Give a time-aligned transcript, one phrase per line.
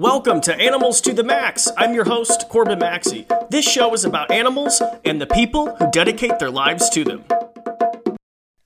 [0.00, 1.70] Welcome to Animals to the Max.
[1.76, 3.26] I'm your host, Corbin Maxey.
[3.50, 7.22] This show is about animals and the people who dedicate their lives to them.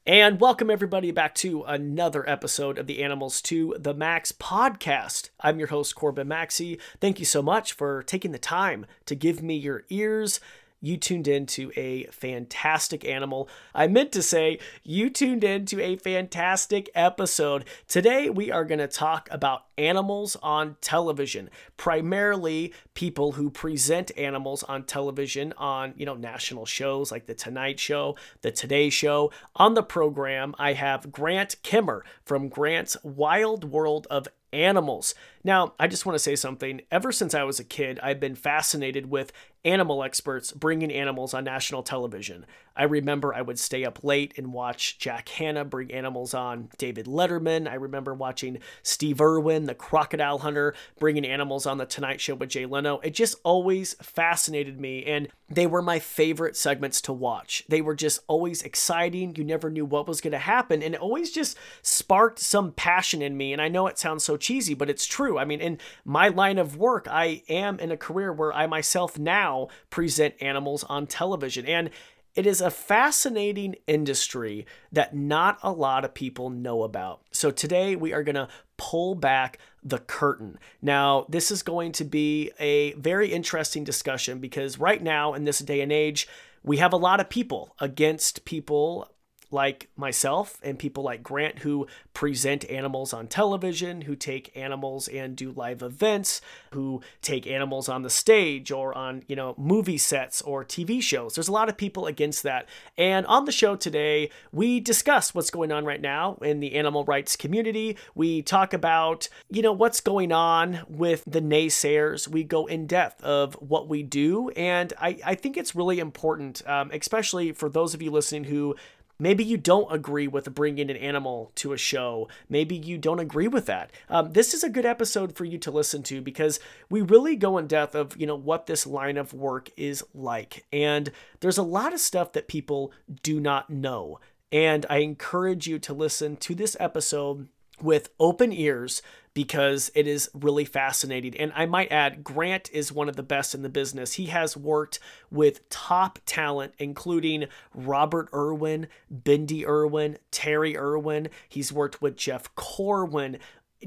[0.07, 5.31] And welcome everybody back to another episode of the Animals to the Max podcast.
[5.41, 6.79] I'm your host, Corbin Maxey.
[7.01, 10.39] Thank you so much for taking the time to give me your ears
[10.85, 13.49] you tuned into a fantastic animal.
[13.75, 17.65] I meant to say, you tuned into a fantastic episode.
[17.89, 24.63] Today, we are going to talk about animals on television, primarily people who present animals
[24.65, 29.33] on television on, you know, national shows like The Tonight Show, The Today Show.
[29.57, 35.15] On the program, I have Grant Kimmer from Grant's Wild World of animals.
[35.43, 36.83] Now, I just want to say something.
[36.91, 39.33] Ever since I was a kid, I've been fascinated with
[39.65, 42.45] animal experts bringing animals on national television.
[42.77, 47.07] I remember I would stay up late and watch Jack Hanna bring animals on David
[47.07, 47.69] Letterman.
[47.69, 52.49] I remember watching Steve Irwin, the crocodile hunter, bringing animals on The Tonight Show with
[52.49, 52.99] Jay Leno.
[52.99, 57.65] It just always fascinated me, and they were my favorite segments to watch.
[57.69, 59.37] They were just always exciting.
[59.37, 63.23] You never knew what was going to happen, and it always just sparked some passion
[63.23, 63.53] in me.
[63.53, 65.39] And I know it sounds so cheesy, but it's true.
[65.39, 69.17] I mean, in my line of work, I am in a career where I myself
[69.17, 69.54] now
[69.91, 71.67] present animals on television.
[71.67, 71.91] And
[72.35, 77.21] it is a fascinating industry that not a lot of people know about.
[77.31, 80.59] So today we are going to pull back the curtain.
[80.83, 85.61] Now, this is going to be a very interesting discussion because right now, in this
[85.61, 86.27] day and age,
[86.65, 89.09] we have a lot of people against people
[89.51, 95.37] like myself and people like Grant who present animals on television, who take animals and
[95.37, 96.41] do live events,
[96.73, 101.35] who take animals on the stage or on, you know, movie sets or TV shows.
[101.35, 102.69] There's a lot of people against that.
[102.97, 107.05] And on the show today, we discuss what's going on right now in the animal
[107.05, 107.97] rights community.
[108.15, 112.29] We talk about, you know, what's going on with the naysayers.
[112.29, 114.51] We go in depth of what we do.
[114.51, 118.77] And I, I think it's really important, um, especially for those of you listening who
[119.19, 122.29] Maybe you don't agree with bringing an animal to a show.
[122.49, 123.93] Maybe you don't agree with that.
[124.09, 126.59] Um, this is a good episode for you to listen to because
[126.91, 130.67] we really go in depth of you know what this line of work is like,
[130.73, 132.93] and there's a lot of stuff that people
[133.23, 134.19] do not know.
[134.51, 137.49] And I encourage you to listen to this episode
[137.81, 139.03] with open ears
[139.35, 141.37] because it is really fascinating.
[141.37, 144.15] And I might add, Grant is one of the best in the business.
[144.15, 145.01] He has worked
[145.31, 151.29] with top talent, including Robert Irwin, Bindi Irwin, Terri Irwin.
[151.49, 153.39] He's worked with Jeff Corwin,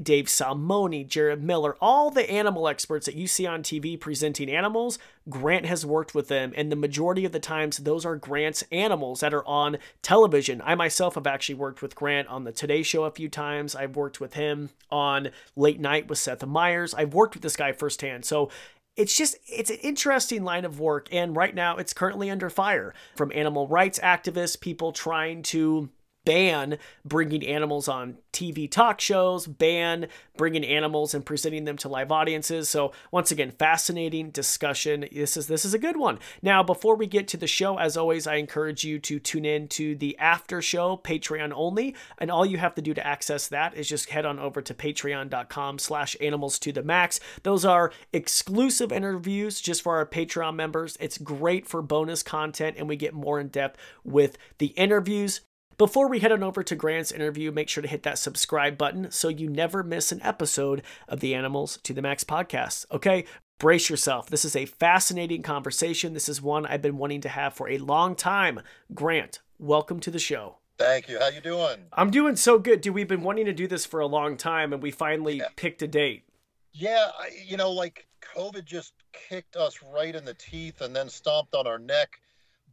[0.02, 4.98] Dave Salmoni, Jarod Miller, all the animal experts that you see on TV presenting animals,
[5.28, 6.52] Grant has worked with them.
[6.56, 10.62] And the majority of the times, those are Grant's animals that are on television.
[10.64, 13.74] I myself have actually worked with Grant on the Today Show a few times.
[13.74, 16.94] I've worked with him on Late Night with Seth Meyers.
[16.94, 18.24] I've worked with this guy firsthand.
[18.24, 18.50] So
[18.98, 22.92] it's just it's an interesting line of work and right now it's currently under fire
[23.16, 25.88] from animal rights activists people trying to
[26.28, 32.12] ban bringing animals on TV talk shows, ban bringing animals and presenting them to live
[32.12, 32.68] audiences.
[32.68, 35.06] So once again, fascinating discussion.
[35.10, 36.18] This is this is a good one.
[36.42, 39.68] Now, before we get to the show, as always, I encourage you to tune in
[39.68, 43.74] to the after show, Patreon only, and all you have to do to access that
[43.74, 47.20] is just head on over to patreon.com/slash animals to the max.
[47.42, 50.98] Those are exclusive interviews just for our Patreon members.
[51.00, 55.40] It's great for bonus content, and we get more in depth with the interviews.
[55.78, 59.12] Before we head on over to Grant's interview, make sure to hit that subscribe button
[59.12, 62.84] so you never miss an episode of the Animals to the Max podcast.
[62.90, 63.24] Okay,
[63.60, 64.28] brace yourself.
[64.28, 66.14] This is a fascinating conversation.
[66.14, 68.58] This is one I've been wanting to have for a long time.
[68.92, 70.56] Grant, welcome to the show.
[70.78, 71.20] Thank you.
[71.20, 71.84] How you doing?
[71.92, 72.96] I'm doing so good, dude.
[72.96, 75.46] We've been wanting to do this for a long time, and we finally yeah.
[75.54, 76.24] picked a date.
[76.72, 81.08] Yeah, I, you know, like COVID just kicked us right in the teeth and then
[81.08, 82.18] stomped on our neck.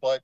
[0.02, 0.24] But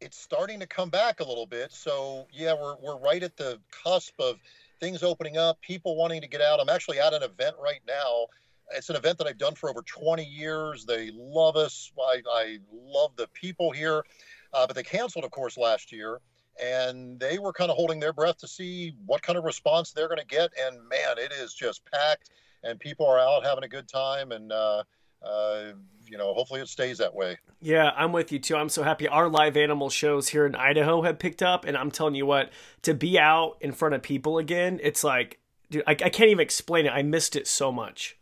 [0.00, 1.72] it's starting to come back a little bit.
[1.72, 4.36] So yeah, we're we're right at the cusp of
[4.80, 6.60] things opening up, people wanting to get out.
[6.60, 8.26] I'm actually at an event right now.
[8.74, 10.84] It's an event that I've done for over 20 years.
[10.84, 11.90] They love us.
[11.98, 14.04] I, I love the people here,
[14.52, 16.20] uh, but they canceled, of course, last year,
[16.62, 20.08] and they were kind of holding their breath to see what kind of response they're
[20.08, 20.50] going to get.
[20.60, 22.30] And man, it is just packed,
[22.62, 24.82] and people are out having a good time, and uh,
[25.22, 25.72] uh,
[26.06, 27.38] you know, hopefully it stays that way.
[27.60, 28.56] Yeah, I'm with you too.
[28.56, 31.90] I'm so happy our live animal shows here in Idaho have picked up, and I'm
[31.90, 32.50] telling you what,
[32.82, 35.38] to be out in front of people again, it's like,
[35.70, 36.90] dude, I, I can't even explain it.
[36.90, 38.16] I missed it so much.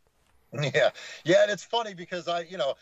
[0.75, 0.91] Yeah,
[1.25, 2.73] yeah, and it's funny because I, you know,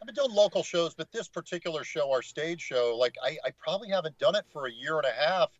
[0.00, 3.50] I've been doing local shows, but this particular show, our stage show, like I, I
[3.58, 5.50] probably haven't done it for a year and a half,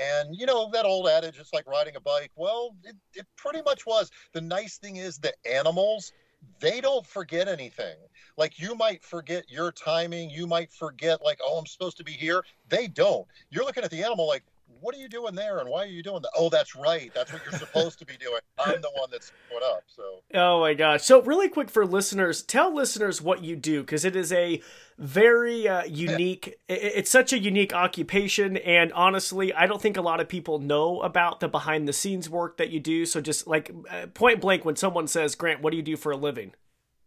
[0.00, 2.30] And you know that old adage, it's like riding a bike.
[2.36, 4.10] Well, it, it pretty much was.
[4.32, 6.12] The nice thing is the animals
[6.60, 7.96] they don't forget anything.
[8.36, 12.12] Like you might forget your timing, you might forget like, oh, I'm supposed to be
[12.12, 12.42] here.
[12.68, 13.26] They don't.
[13.50, 14.44] You're looking at the animal like,
[14.80, 16.30] what are you doing there and why are you doing that?
[16.36, 17.10] Oh, that's right.
[17.14, 18.40] That's what you're supposed to be doing.
[18.58, 19.82] I'm the one that's put up.
[19.86, 20.20] So.
[20.34, 21.02] Oh my gosh.
[21.02, 24.62] So really quick for listeners, tell listeners what you do because it is a
[24.98, 26.58] very uh, unique.
[26.68, 26.76] Yeah.
[26.76, 31.00] It's such a unique occupation, and honestly, I don't think a lot of people know
[31.02, 33.04] about the behind the scenes work that you do.
[33.04, 36.12] So just like uh, point blank, when someone says, "Grant, what do you do for
[36.12, 36.54] a living?"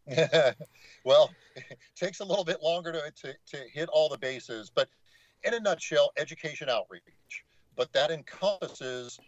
[1.06, 4.90] well, it takes a little bit longer to, to, to hit all the bases, but
[5.44, 7.04] in a nutshell, education outreach
[7.78, 9.20] but that encompasses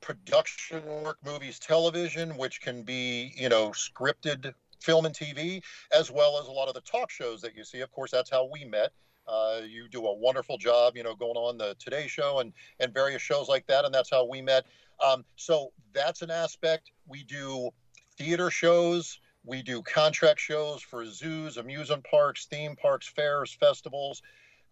[0.00, 5.62] production work, movies, television, which can be, you know, scripted film and TV,
[5.92, 7.80] as well as a lot of the talk shows that you see.
[7.80, 8.92] Of course, that's how we met.
[9.26, 12.92] Uh, you do a wonderful job, you know, going on the Today Show and and
[12.92, 14.64] various shows like that, and that's how we met.
[15.04, 16.90] Um, so that's an aspect.
[17.08, 17.70] We do
[18.18, 19.18] theater shows.
[19.42, 24.22] We do contract shows for zoos, amusement parks, theme parks, fairs, festivals.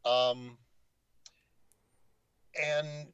[0.04, 0.58] Um,
[2.60, 3.06] and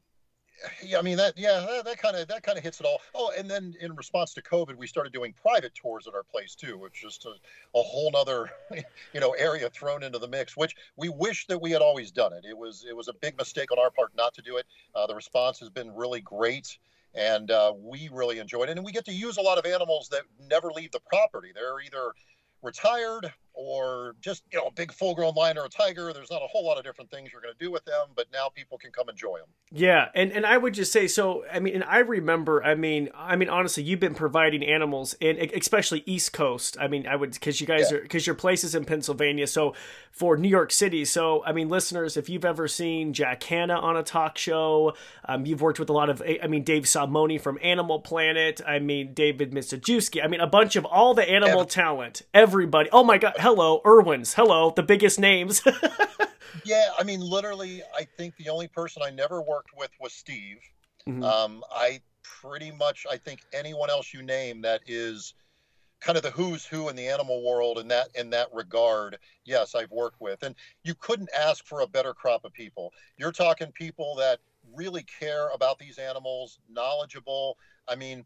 [0.83, 1.37] yeah, I mean that.
[1.37, 3.01] Yeah, that kind of that kind of hits it all.
[3.15, 6.55] Oh, and then in response to COVID, we started doing private tours at our place
[6.55, 7.33] too, which is just a,
[7.77, 8.49] a whole other,
[9.13, 10.57] you know, area thrown into the mix.
[10.57, 12.45] Which we wish that we had always done it.
[12.45, 14.65] It was it was a big mistake on our part not to do it.
[14.93, 16.77] Uh, the response has been really great,
[17.13, 18.77] and uh, we really enjoyed it.
[18.77, 21.51] And we get to use a lot of animals that never leave the property.
[21.53, 22.13] They're either
[22.61, 26.41] retired or just you know a big full grown lion or a tiger there's not
[26.41, 28.77] a whole lot of different things you're going to do with them but now people
[28.77, 31.83] can come enjoy them yeah and and i would just say so i mean and
[31.83, 36.77] i remember i mean i mean honestly you've been providing animals and especially east coast
[36.79, 37.97] i mean i would because you guys yeah.
[37.97, 39.73] are because your place is in pennsylvania so
[40.09, 43.97] for new york city so i mean listeners if you've ever seen jack hanna on
[43.97, 44.93] a talk show
[45.25, 48.79] um, you've worked with a lot of i mean dave salmoni from animal planet i
[48.79, 50.23] mean david Mizejewski.
[50.23, 54.35] i mean a bunch of all the animal talent everybody oh my god hello, Irwins,
[54.35, 55.63] hello, the biggest names.
[56.65, 60.59] yeah, I mean, literally, I think the only person I never worked with was Steve.
[61.07, 61.23] Mm-hmm.
[61.23, 65.33] Um, I pretty much, I think anyone else you name that is
[65.99, 69.75] kind of the who's who in the animal world in that in that regard yes
[69.75, 70.55] i've worked with and
[70.85, 74.39] you couldn't ask for a better crop of people you're talking people that
[74.73, 77.57] really care about these animals knowledgeable
[77.89, 78.23] i mean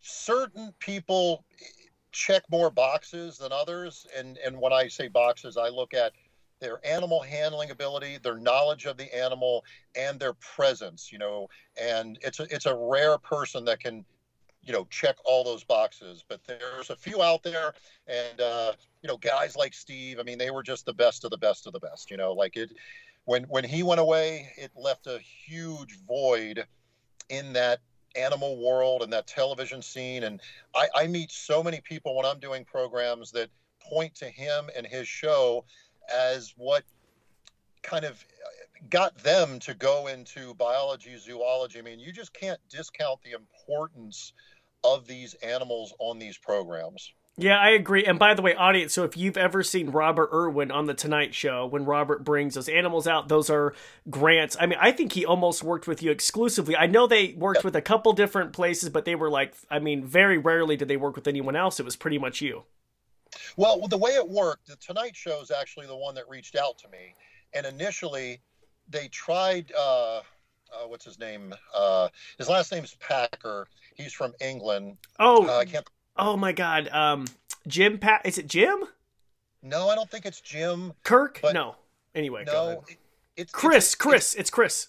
[0.00, 1.44] certain people
[2.12, 4.06] check more boxes than others.
[4.16, 6.12] And, and when I say boxes, I look at
[6.60, 9.64] their animal handling ability, their knowledge of the animal,
[9.96, 11.10] and their presence.
[11.10, 11.48] You know,
[11.80, 14.04] and it's a, it's a rare person that can,
[14.62, 16.22] you know, check all those boxes.
[16.28, 17.72] But there's a few out there,
[18.06, 18.72] and uh,
[19.02, 20.18] you know, guys like Steve.
[20.20, 22.10] I mean, they were just the best of the best of the best.
[22.10, 22.72] You know, like it.
[23.24, 26.66] When when he went away, it left a huge void
[27.28, 27.80] in that
[28.16, 30.24] animal world and that television scene.
[30.24, 30.40] And
[30.74, 34.86] I, I meet so many people when I'm doing programs that point to him and
[34.86, 35.64] his show
[36.12, 36.84] as what
[37.82, 38.24] kind of
[38.88, 41.78] got them to go into biology, zoology.
[41.78, 44.32] I mean, you just can't discount the importance
[44.84, 47.12] of these animals on these programs.
[47.36, 48.04] Yeah, I agree.
[48.04, 51.34] And by the way, audience, so if you've ever seen Robert Irwin on The Tonight
[51.34, 53.74] Show, when Robert brings those animals out, those are
[54.10, 54.56] grants.
[54.60, 56.76] I mean, I think he almost worked with you exclusively.
[56.76, 60.04] I know they worked with a couple different places, but they were like, I mean,
[60.04, 61.80] very rarely did they work with anyone else.
[61.80, 62.64] It was pretty much you.
[63.56, 66.78] Well, the way it worked, The Tonight Show is actually the one that reached out
[66.78, 67.14] to me.
[67.54, 68.40] And initially,
[68.88, 69.72] they tried.
[69.76, 70.18] Uh,
[70.72, 71.54] uh, what's his name?
[71.74, 72.08] Uh,
[72.38, 73.66] his last name's Packer.
[73.94, 74.98] He's from England.
[75.18, 77.26] Oh, uh, I can't oh my god, um,
[77.66, 78.22] Jim Pat.
[78.24, 78.84] Is it Jim?
[79.62, 80.92] No, I don't think it's Jim.
[81.02, 81.40] Kirk?
[81.52, 81.76] No.
[82.14, 82.96] Anyway, no, it,
[83.36, 83.86] it's Chris.
[83.86, 84.32] It's, Chris.
[84.32, 84.88] It's, it's Chris.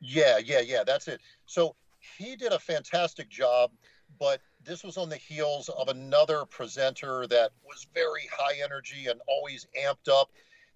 [0.00, 0.84] Yeah, yeah, yeah.
[0.84, 1.20] That's it.
[1.46, 1.74] So
[2.18, 3.70] he did a fantastic job,
[4.18, 9.20] but this was on the heels of another presenter that was very high energy and
[9.26, 10.30] always amped up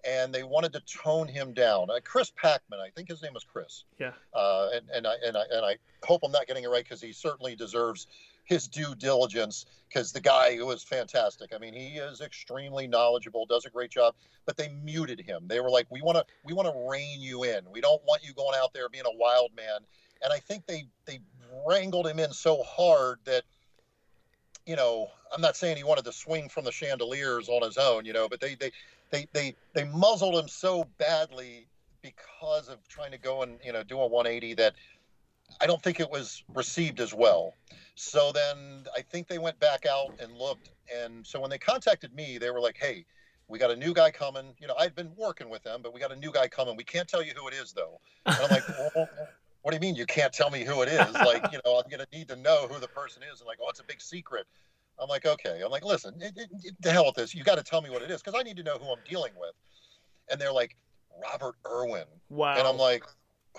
[0.05, 1.89] and they wanted to tone him down.
[1.89, 3.85] Uh, Chris Packman, I think his name was Chris.
[3.99, 4.11] Yeah.
[4.33, 7.01] Uh, and and I and I and I hope I'm not getting it right because
[7.01, 8.07] he certainly deserves
[8.45, 11.51] his due diligence because the guy was fantastic.
[11.53, 14.15] I mean, he is extremely knowledgeable, does a great job.
[14.45, 15.47] But they muted him.
[15.47, 17.61] They were like, "We want to, we want to rein you in.
[17.71, 19.79] We don't want you going out there being a wild man."
[20.23, 21.19] And I think they they
[21.67, 23.43] wrangled him in so hard that,
[24.65, 28.05] you know, I'm not saying he wanted to swing from the chandeliers on his own,
[28.05, 28.71] you know, but they they
[29.09, 31.67] they they they muzzled him so badly
[32.01, 34.73] because of trying to go and you know do a 180 that
[35.61, 37.53] I don't think it was received as well.
[37.95, 40.71] So then I think they went back out and looked.
[40.93, 43.05] And so when they contacted me, they were like, hey,
[43.47, 44.53] we got a new guy coming.
[44.59, 46.75] You know, I'd been working with them, but we got a new guy coming.
[46.75, 47.99] We can't tell you who it is, though.
[48.25, 49.07] And I'm like, well,
[49.61, 51.13] what do you mean you can't tell me who it is?
[51.13, 53.39] like, you know, I'm gonna need to know who the person is.
[53.39, 54.45] And like, oh, it's a big secret.
[54.99, 55.61] I'm like, okay.
[55.63, 57.35] I'm like, listen, it, it, it, the hell with this.
[57.35, 58.99] You got to tell me what it is because I need to know who I'm
[59.07, 59.53] dealing with.
[60.31, 60.77] And they're like,
[61.21, 62.05] Robert Irwin.
[62.29, 62.55] Wow.
[62.57, 63.03] And I'm like,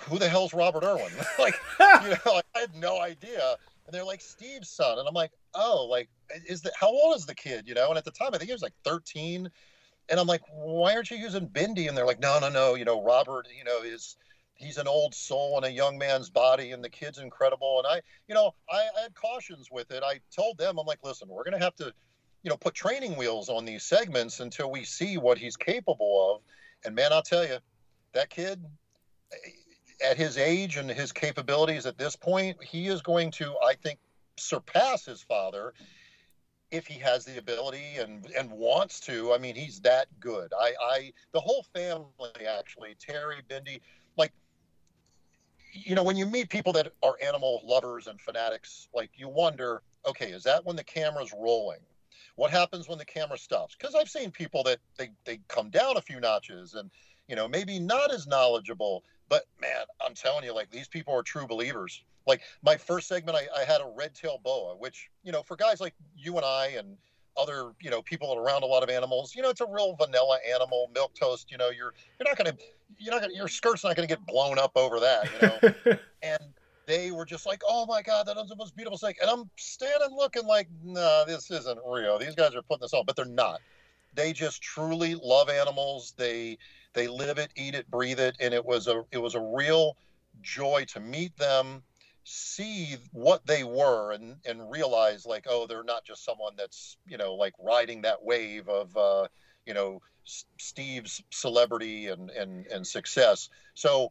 [0.01, 1.13] who the hell's Robert Irwin?
[1.39, 1.55] like,
[2.03, 3.57] you know, like, I had no idea.
[3.87, 4.99] And they're like, Steve's son.
[4.99, 6.09] And I'm like, oh, like,
[6.47, 7.67] is that how old is the kid?
[7.67, 7.89] You know?
[7.89, 9.49] And at the time, I think he was like 13.
[10.09, 11.89] And I'm like, why aren't you using Bindi?
[11.89, 12.75] And they're like, no, no, no.
[12.75, 14.17] You know, Robert, you know, is
[14.55, 17.79] he's an old soul in a young man's body, and the kid's incredible.
[17.79, 20.03] And I, you know, I, I had cautions with it.
[20.05, 21.93] I told them, I'm like, listen, we're going to have to,
[22.43, 26.43] you know, put training wheels on these segments until we see what he's capable of.
[26.85, 27.59] And man, I'll tell you,
[28.15, 28.65] that kid,
[30.05, 33.99] at his age and his capabilities at this point, he is going to, I think,
[34.37, 35.73] surpass his father
[36.71, 39.33] if he has the ability and and wants to.
[39.33, 40.53] I mean, he's that good.
[40.59, 43.81] I I the whole family actually, Terri, Bindi,
[44.17, 44.33] like
[45.73, 49.83] you know, when you meet people that are animal lovers and fanatics, like you wonder,
[50.07, 51.81] okay, is that when the camera's rolling?
[52.37, 53.77] What happens when the camera stops?
[53.79, 56.91] Because I've seen people that they, they come down a few notches and,
[57.29, 61.23] you know, maybe not as knowledgeable, but man, I'm telling you, like these people are
[61.23, 62.03] true believers.
[62.27, 65.57] Like my first segment, I, I had a red tail boa, which, you know, for
[65.57, 66.97] guys like you and I and
[67.37, 70.39] other, you know, people around a lot of animals, you know, it's a real vanilla
[70.53, 72.57] animal, milk toast, you know, you're, you're not going to,
[72.99, 75.49] you're not going to, your skirt's not going to get blown up over that, you
[75.93, 75.99] know?
[76.23, 76.43] and
[76.87, 79.19] they were just like, oh my God, that was the most beautiful snake.
[79.21, 82.19] And I'm standing looking like, nah, this isn't real.
[82.19, 83.61] These guys are putting this on, but they're not.
[84.15, 86.15] They just truly love animals.
[86.17, 86.59] They,
[86.97, 88.37] they live it, eat it, breathe it.
[88.41, 89.97] And it was a, it was a real
[90.43, 91.83] joy to meet them
[92.29, 97.17] see what they were and and realize like oh they're not just someone that's you
[97.17, 99.29] know like riding that wave of uh
[99.65, 104.11] you know steve's celebrity and and and success so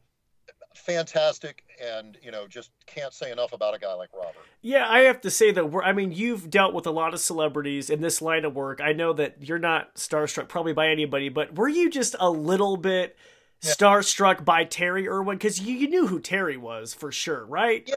[0.77, 5.00] fantastic and you know just can't say enough about a guy like robert yeah i
[5.00, 8.01] have to say that we're i mean you've dealt with a lot of celebrities in
[8.01, 11.67] this line of work i know that you're not starstruck probably by anybody but were
[11.67, 13.17] you just a little bit
[13.62, 13.72] yeah.
[13.72, 17.96] starstruck by terri irwin because you, you knew who terri was for sure right yeah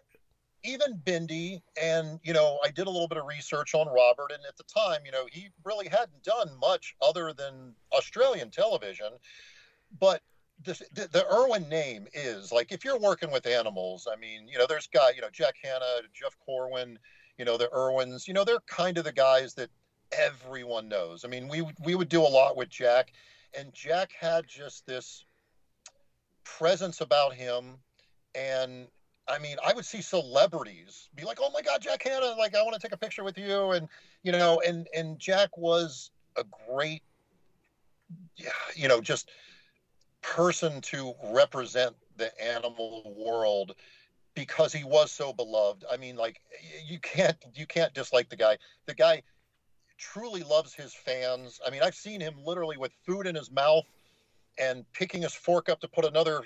[0.65, 4.45] even bindi and you know, I did a little bit of research on Robert, and
[4.47, 9.13] at the time, you know, he really hadn't done much other than Australian television.
[10.01, 10.23] But
[10.65, 14.67] the, the, Irwin name is like if you're working with animals, I mean, you know,
[14.67, 16.99] there's guy, you know, Jack Hanna, Jeff Corwin,
[17.39, 19.71] you know, the Irwins, you know, they're kind of the guys that
[20.13, 21.25] everyone knows.
[21.25, 23.13] I mean, we we would do a lot with Jack,
[23.57, 25.25] and Jack had just this
[26.45, 27.79] presence about him
[28.35, 28.89] and
[29.29, 32.35] I mean, I would see celebrities be like, "Oh my God, Jack Hanna!
[32.39, 33.89] Like, I want to take a picture with you," and
[34.23, 37.03] you know, and and Jack was a great,
[38.75, 39.31] you know, just
[40.23, 43.75] person to represent the animal world
[44.35, 45.85] because he was so beloved.
[45.91, 46.41] I mean, like,
[46.87, 48.59] you can't you can't dislike the guy.
[48.87, 49.23] The guy
[49.99, 51.61] truly loves his fans.
[51.67, 53.85] I mean, I've seen him literally with food in his mouth
[54.59, 56.43] and picking his fork up to put another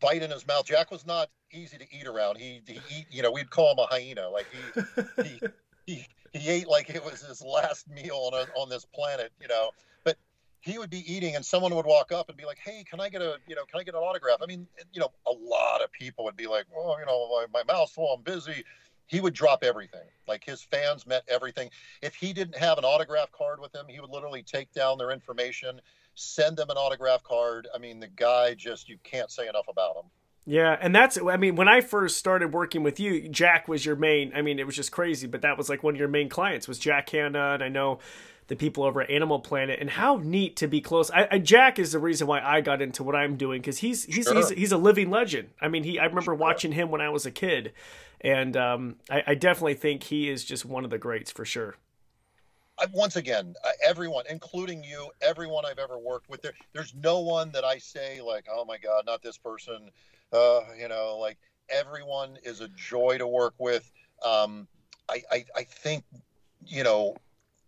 [0.00, 0.66] bite in his mouth.
[0.66, 2.36] Jack was not easy to eat around.
[2.36, 4.28] He, he eat, you know, we'd call him a hyena.
[4.28, 5.40] Like he, he,
[5.86, 9.48] he, he ate like it was his last meal on a, on this planet, you
[9.48, 9.70] know.
[10.68, 13.08] He would be eating, and someone would walk up and be like, "Hey, can I
[13.08, 15.82] get a, you know, can I get an autograph?" I mean, you know, a lot
[15.82, 18.14] of people would be like, "Oh, you know, my, my mouth's full.
[18.14, 18.64] I'm busy."
[19.06, 20.06] He would drop everything.
[20.26, 21.70] Like his fans met everything.
[22.02, 25.12] If he didn't have an autograph card with him, he would literally take down their
[25.12, 25.80] information
[26.18, 27.68] send them an autograph card.
[27.74, 30.10] I mean, the guy just, you can't say enough about him.
[30.46, 33.96] Yeah, and that's I mean, when I first started working with you, Jack was your
[33.96, 34.32] main.
[34.34, 36.66] I mean, it was just crazy, but that was like one of your main clients
[36.66, 37.98] was Jack Hanna, and I know
[38.48, 41.10] the people over at Animal Planet, and how neat to be close.
[41.10, 44.04] I, I Jack is the reason why I got into what I'm doing because he's
[44.04, 44.34] he's, sure.
[44.34, 45.50] he's he's a living legend.
[45.60, 46.34] I mean, he I remember sure.
[46.34, 47.72] watching him when I was a kid,
[48.20, 51.76] and um, I, I definitely think he is just one of the greats for sure
[52.92, 57.64] once again, everyone, including you, everyone I've ever worked with, there, there's no one that
[57.64, 59.90] I say like, oh my God, not this person.
[60.32, 61.38] Uh, you know, like
[61.68, 63.90] everyone is a joy to work with.
[64.24, 64.68] Um,
[65.08, 66.04] I, I, I think,
[66.66, 67.16] you know,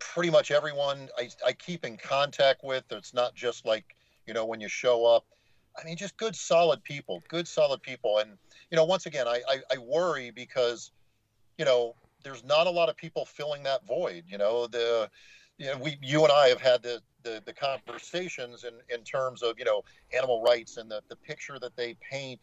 [0.01, 2.85] pretty much everyone I, I keep in contact with.
[2.91, 5.25] It's not just like, you know, when you show up.
[5.81, 8.19] I mean, just good, solid people, good, solid people.
[8.19, 8.37] And,
[8.71, 10.91] you know, once again, I, I, I worry because,
[11.59, 14.25] you know, there's not a lot of people filling that void.
[14.29, 15.09] You know, the
[15.59, 19.43] you know, we you and I have had the the, the conversations in, in terms
[19.43, 19.83] of you know
[20.17, 22.41] animal rights and the, the picture that they paint,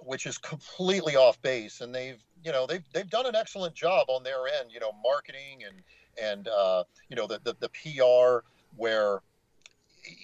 [0.00, 1.80] which is completely off base.
[1.80, 4.70] And they've you know they've they've done an excellent job on their end.
[4.72, 5.82] You know, marketing and
[6.22, 8.44] and uh, you know the, the the PR
[8.76, 9.20] where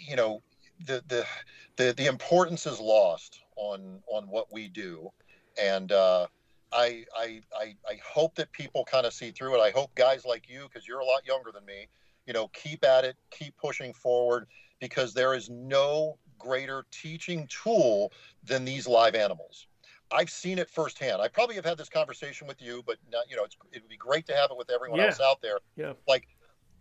[0.06, 0.42] you know
[0.86, 1.26] the the
[1.76, 5.10] the the importance is lost on on what we do
[5.60, 6.26] and uh,
[6.72, 9.60] I, I I I hope that people kind of see through it.
[9.60, 11.88] I hope guys like you, because you're a lot younger than me,
[12.26, 14.46] you know, keep at it, keep pushing forward,
[14.80, 19.66] because there is no greater teaching tool than these live animals.
[20.14, 21.20] I've seen it firsthand.
[21.20, 23.96] I probably have had this conversation with you, but not, you know, it would be
[23.96, 25.06] great to have it with everyone Yeah.
[25.06, 25.58] else out there.
[25.76, 25.94] Yeah.
[26.06, 26.28] Like,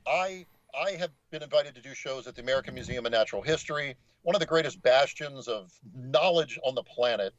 [0.05, 3.95] I I have been invited to do shows at the American Museum of Natural History,
[4.23, 7.33] one of the greatest bastions of knowledge on the planet.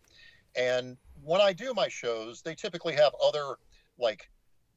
[0.55, 3.57] And when I do my shows, they typically have other
[3.99, 4.31] like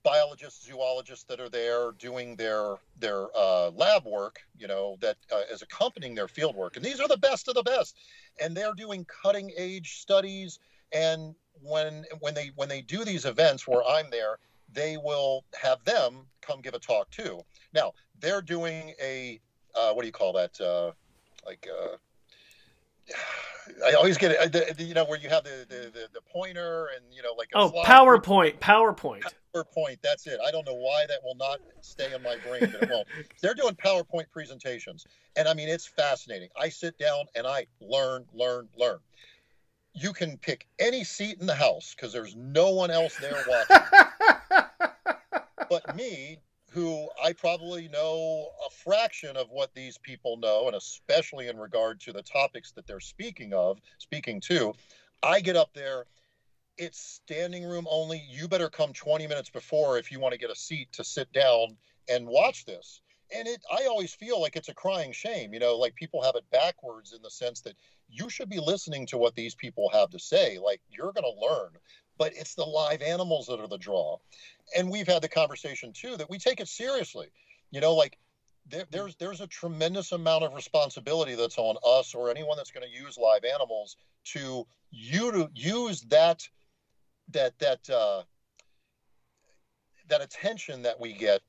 [0.03, 5.41] biologists, zoologists that are there doing their their uh, lab work, you know, that uh,
[5.51, 6.77] is accompanying their field work.
[6.77, 7.95] And these are the best of the best,
[8.41, 10.59] and they're doing cutting edge studies.
[10.93, 14.37] And when when they when they do these events where I'm there,
[14.71, 17.41] they will have them come give a talk too.
[17.73, 19.39] Now they're doing a
[19.75, 20.59] uh, what do you call that?
[20.59, 20.91] Uh,
[21.45, 21.97] like uh,
[23.85, 24.51] I always get it.
[24.51, 27.33] The, the, you know where you have the, the, the, the pointer and you know
[27.37, 29.23] like a Oh, PowerPoint, PowerPoint.
[29.55, 29.97] PowerPoint.
[30.01, 30.39] That's it.
[30.45, 33.07] I don't know why that will not stay in my brain, but it won't.
[33.41, 36.49] They're doing PowerPoint presentations, and I mean it's fascinating.
[36.59, 38.99] I sit down and I learn, learn, learn.
[39.99, 43.87] You can pick any seat in the house because there's no one else there watching
[45.69, 46.37] but me,
[46.71, 51.99] who I probably know a fraction of what these people know, and especially in regard
[52.01, 54.73] to the topics that they're speaking of, speaking to,
[55.23, 56.05] I get up there.
[56.77, 58.23] It's standing room only.
[58.29, 61.31] You better come 20 minutes before if you want to get a seat to sit
[61.33, 61.77] down
[62.07, 63.01] and watch this.
[63.35, 66.35] And it, I always feel like it's a crying shame, you know, like people have
[66.35, 67.75] it backwards in the sense that
[68.09, 70.57] you should be listening to what these people have to say.
[70.57, 71.71] Like you're going to learn,
[72.17, 74.17] but it's the live animals that are the draw
[74.75, 77.27] and we've had the conversation too that we take it seriously
[77.71, 78.17] you know like
[78.69, 82.85] there, there's there's a tremendous amount of responsibility that's on us or anyone that's going
[82.85, 86.47] to use live animals to you to use that
[87.31, 88.23] that that uh,
[90.09, 91.41] that attention that we get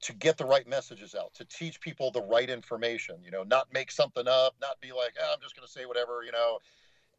[0.00, 3.66] to get the right messages out to teach people the right information you know not
[3.72, 6.58] make something up not be like oh, i'm just going to say whatever you know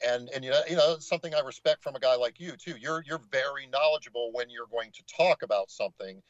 [0.06, 2.76] and and you know you know something I respect from a guy like you too.
[2.80, 6.22] You're you're very knowledgeable when you're going to talk about something,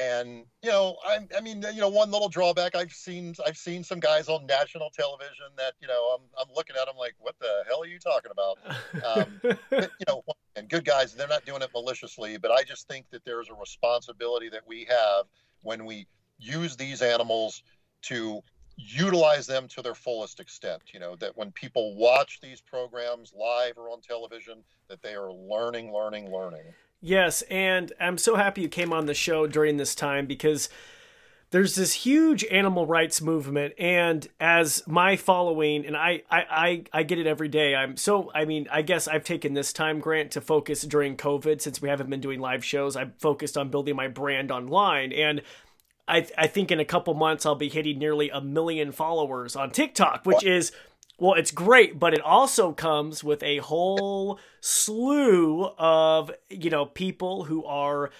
[0.00, 3.82] and you know I I mean you know one little drawback I've seen I've seen
[3.82, 7.36] some guys on national television that you know I'm I'm looking at them like what
[7.40, 8.58] the hell are you talking about?
[9.04, 10.22] Um, but, you know
[10.56, 13.54] and good guys they're not doing it maliciously, but I just think that there's a
[13.54, 15.26] responsibility that we have
[15.62, 16.06] when we
[16.38, 17.62] use these animals
[18.02, 18.40] to
[18.76, 23.76] utilize them to their fullest extent you know that when people watch these programs live
[23.76, 26.64] or on television that they are learning learning learning.
[27.00, 30.68] Yes, and I'm so happy you came on the show during this time because
[31.50, 37.02] there's this huge animal rights movement and as my following and I, I i i
[37.02, 40.30] get it every day i'm so i mean i guess i've taken this time grant
[40.32, 43.96] to focus during covid since we haven't been doing live shows i've focused on building
[43.96, 45.42] my brand online and
[46.06, 49.70] i i think in a couple months i'll be hitting nearly a million followers on
[49.70, 50.72] tiktok which is
[51.20, 57.42] well, it's great, but it also comes with a whole slew of, you know, people
[57.42, 58.10] who are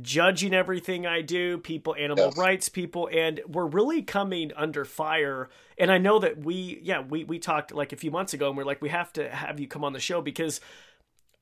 [0.00, 2.36] judging everything I do, people, animal Yes.
[2.36, 5.48] rights people, and we're really coming under fire.
[5.78, 8.56] And I know that we, yeah, we, we talked like a few months ago and
[8.56, 10.60] we're like, we have to have you come on the show because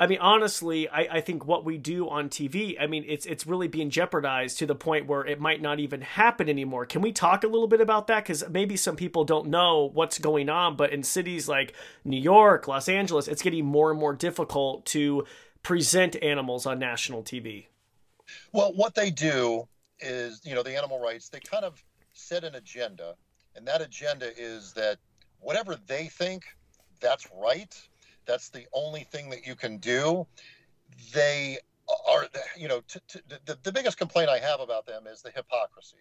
[0.00, 3.46] I mean, honestly, I, I think what we do on TV, I mean, it's it's
[3.46, 6.86] really being jeopardized to the point where it might not even happen anymore.
[6.86, 8.24] Can we talk a little bit about that?
[8.24, 12.66] Because maybe some people don't know what's going on, but in cities like New York,
[12.66, 15.24] Los Angeles, it's getting more and more difficult to
[15.62, 17.66] present animals on national TV.
[18.52, 19.66] Well what they do
[20.00, 23.14] is you know the animal rights they kind of set an agenda
[23.56, 24.98] and that agenda is that
[25.40, 26.44] whatever they think
[27.02, 27.74] that's right.
[28.24, 30.26] That's the only thing that you can do.
[31.12, 31.58] They
[32.06, 35.30] are you know t- t- the, the biggest complaint i have about them is the
[35.30, 35.96] hypocrisy.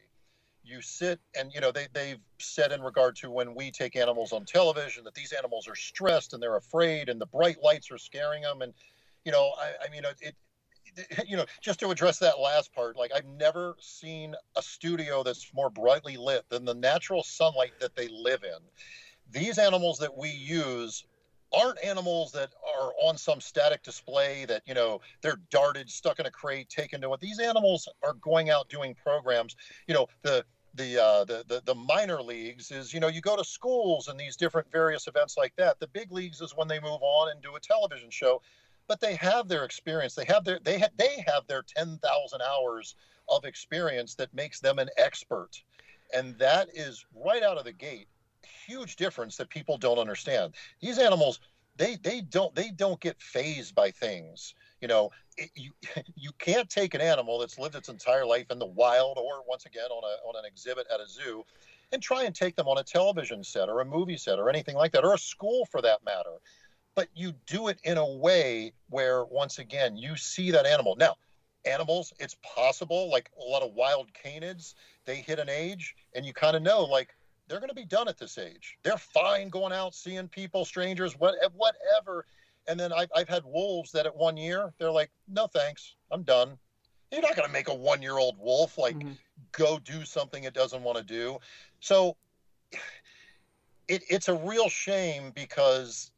[0.63, 4.31] You sit and you know they, they've said in regard to when we take animals
[4.31, 7.97] on television that these animals are stressed and they're afraid and the bright lights are
[7.97, 8.61] scaring them.
[8.61, 8.73] And
[9.25, 10.35] you know i, I mean it, it
[11.27, 15.53] you know just to address that last part like i've never seen a studio that's
[15.53, 18.59] more brightly lit than the natural sunlight that they live in.
[19.31, 21.05] These animals that we use
[21.53, 22.49] aren't animals that
[22.79, 27.01] are on some static display that you know they're darted stuck in a crate taken
[27.01, 29.55] to what these animals are going out doing programs.
[29.87, 33.35] You know the the, uh, the the the minor leagues is you know you go
[33.35, 35.79] to schools and these different various events like that.
[35.79, 38.41] The big leagues is when they move on and do a television show
[38.87, 40.15] but they have their experience.
[40.15, 42.95] They have their they ha- they have their 10,000 hours
[43.29, 45.51] of experience that makes them an expert.
[46.13, 48.07] And that is right out of the gate
[48.65, 50.53] huge difference that people don't understand.
[50.81, 51.39] These animals
[51.77, 54.53] they they don't they don't get phased by things.
[54.81, 55.71] You know it, you
[56.15, 59.65] you can't take an animal that's lived its entire life in the wild or once
[59.65, 61.43] again on a on an exhibit at a zoo
[61.91, 64.75] and try and take them on a television set or a movie set or anything
[64.75, 66.37] like that or a school for that matter
[66.95, 70.95] but you do it in a way where once again you see that animal.
[70.95, 71.15] Now
[71.65, 74.73] animals it's possible like a lot of wild canids
[75.05, 77.15] they hit an age and you kind of know like
[77.47, 78.77] they're going to be done at this age.
[78.81, 82.25] They're fine going out seeing people strangers what, whatever.
[82.67, 86.23] And then I've, I've had wolves that at one year they're like no thanks i'm
[86.23, 86.57] done.
[87.11, 89.11] You're not going to make a one year old wolf like mm-hmm.
[89.51, 91.39] go do something it doesn't want to do.
[91.81, 92.15] So
[93.87, 96.11] it, it's a real shame because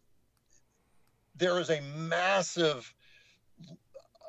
[1.35, 2.93] there is a massive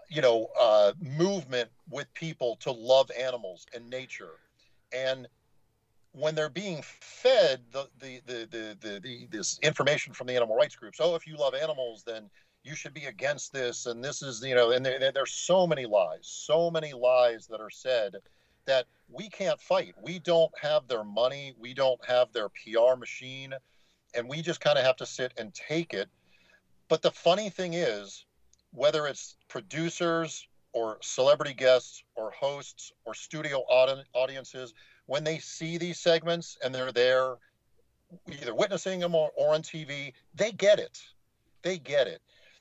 [0.09, 4.39] you know uh, movement with people to love animals and nature.
[4.93, 5.29] And
[6.13, 10.55] when they're being fed the the, the the the, the, this information from the animal
[10.55, 12.31] rights groups oh if you love animals then
[12.63, 15.87] you should be against this and this is you know and there, there's so many
[15.87, 18.15] lies so many lies that are said
[18.67, 19.95] that we can't fight.
[20.03, 21.55] We don't have their money.
[21.59, 23.55] We don't have their pr machine.
[24.15, 26.09] And we just kind of have to sit and take it
[26.89, 28.25] but the funny thing is
[28.73, 33.59] whether it's producers or celebrity guests or hosts or studio
[34.15, 34.75] audiences,
[35.07, 37.37] when they see these segments and they're there
[38.31, 41.01] either witnessing them or, or on TV, they get it.
[41.63, 42.21] They get it.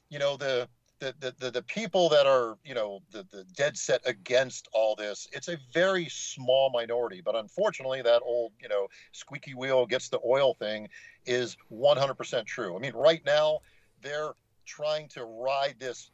[0.10, 0.68] You know, the
[1.00, 5.28] the, the, the, people that are, you know, the, the dead set against all this,
[5.34, 7.20] it's a very small minority.
[7.20, 10.88] But unfortunately, that old, you know, squeaky wheel gets the oil thing
[11.26, 12.78] is 100% true.
[12.78, 13.60] I mean, right now,
[14.04, 14.34] they're
[14.66, 16.12] trying to ride this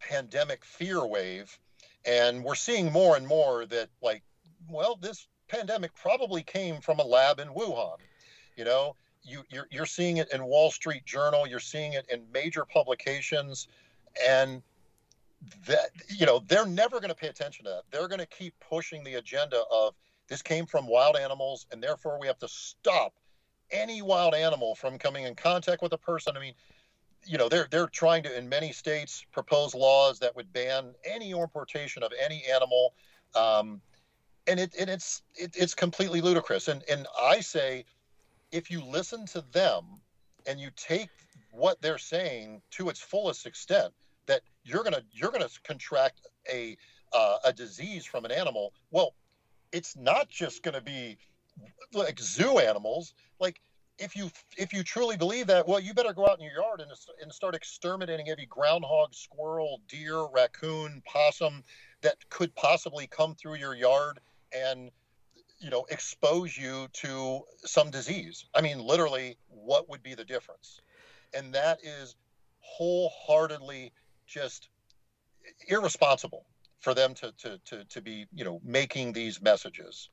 [0.00, 1.58] pandemic fear wave.
[2.04, 4.22] And we're seeing more and more that, like,
[4.68, 7.98] well, this pandemic probably came from a lab in Wuhan.
[8.56, 12.22] You know, you, you're, you're seeing it in Wall Street Journal, you're seeing it in
[12.32, 13.68] major publications,
[14.26, 14.62] and
[15.66, 17.82] that, you know, they're never going to pay attention to that.
[17.90, 19.94] They're going to keep pushing the agenda of
[20.28, 23.14] this came from wild animals, and therefore we have to stop
[23.70, 26.36] any wild animal from coming in contact with a person.
[26.36, 26.54] I mean,
[27.26, 31.30] you know they're they're trying to in many states propose laws that would ban any
[31.30, 32.94] importation of any animal.
[33.34, 33.80] Um,
[34.46, 36.68] and it and it's it, it's completely ludicrous.
[36.68, 37.84] And and i say
[38.52, 39.84] if you listen to them
[40.46, 41.10] and you take
[41.52, 43.92] what they're saying to its fullest extent
[44.26, 46.76] that you're gonna you're gonna contract a
[47.12, 49.14] uh, a disease from an animal well
[49.72, 51.18] it's not just gonna be
[51.92, 53.14] like zoo animals.
[53.38, 53.60] Like
[54.00, 56.80] if you if you truly believe that, well, you better go out in your yard
[56.80, 56.90] and,
[57.22, 61.62] and start exterminating every groundhog, squirrel, deer, raccoon, possum
[62.02, 64.18] that could possibly come through your yard
[64.52, 64.90] and
[65.60, 68.46] you know expose you to some disease.
[68.54, 70.80] I mean, literally, what would be the difference?
[71.34, 72.16] And that is
[72.60, 73.92] wholeheartedly
[74.26, 74.68] just
[75.68, 76.46] irresponsible
[76.80, 80.08] for them to to to, to be you know making these messages.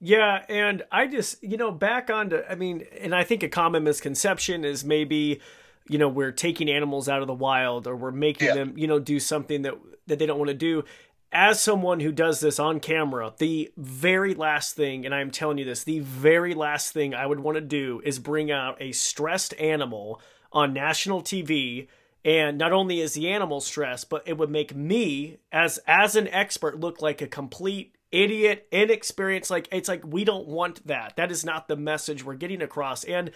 [0.00, 3.48] Yeah, and I just, you know, back on to, I mean, and I think a
[3.48, 5.40] common misconception is maybe,
[5.88, 8.54] you know, we're taking animals out of the wild or we're making yeah.
[8.54, 9.74] them, you know, do something that
[10.06, 10.84] that they don't want to do.
[11.32, 15.64] As someone who does this on camera, the very last thing, and I'm telling you
[15.64, 19.54] this, the very last thing I would want to do is bring out a stressed
[19.60, 20.20] animal
[20.52, 21.86] on national TV
[22.24, 26.28] and not only is the animal stressed but it would make me as as an
[26.28, 29.50] expert look like a complete idiot, inexperienced.
[29.50, 31.16] Like, it's like, we don't want that.
[31.16, 33.04] That is not the message we're getting across.
[33.04, 33.30] And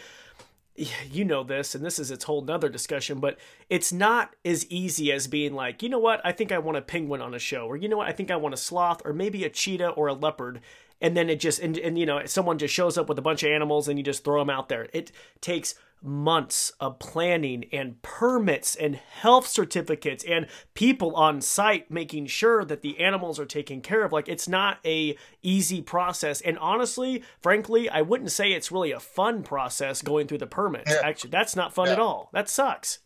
[0.77, 3.39] you know this, and this is its whole nother discussion, but
[3.71, 6.83] it's not as easy as being like, you know what, I think I want a
[6.83, 9.13] penguin on a show, or you know what, I think I want a sloth, or
[9.13, 10.61] maybe a cheetah or a leopard.
[11.05, 13.43] And then it just, and, and you know, someone just shows up with a bunch
[13.43, 14.89] of animals and you just throw them out there.
[14.95, 15.13] It
[15.43, 22.63] takes months of planning and permits and health certificates and people on site making sure
[22.63, 27.23] that the animals are taken care of like it's not a easy process and honestly
[27.41, 31.01] frankly i wouldn't say it's really a fun process going through the permits yeah.
[31.03, 31.95] actually that's not fun yeah.
[31.95, 32.99] at all that sucks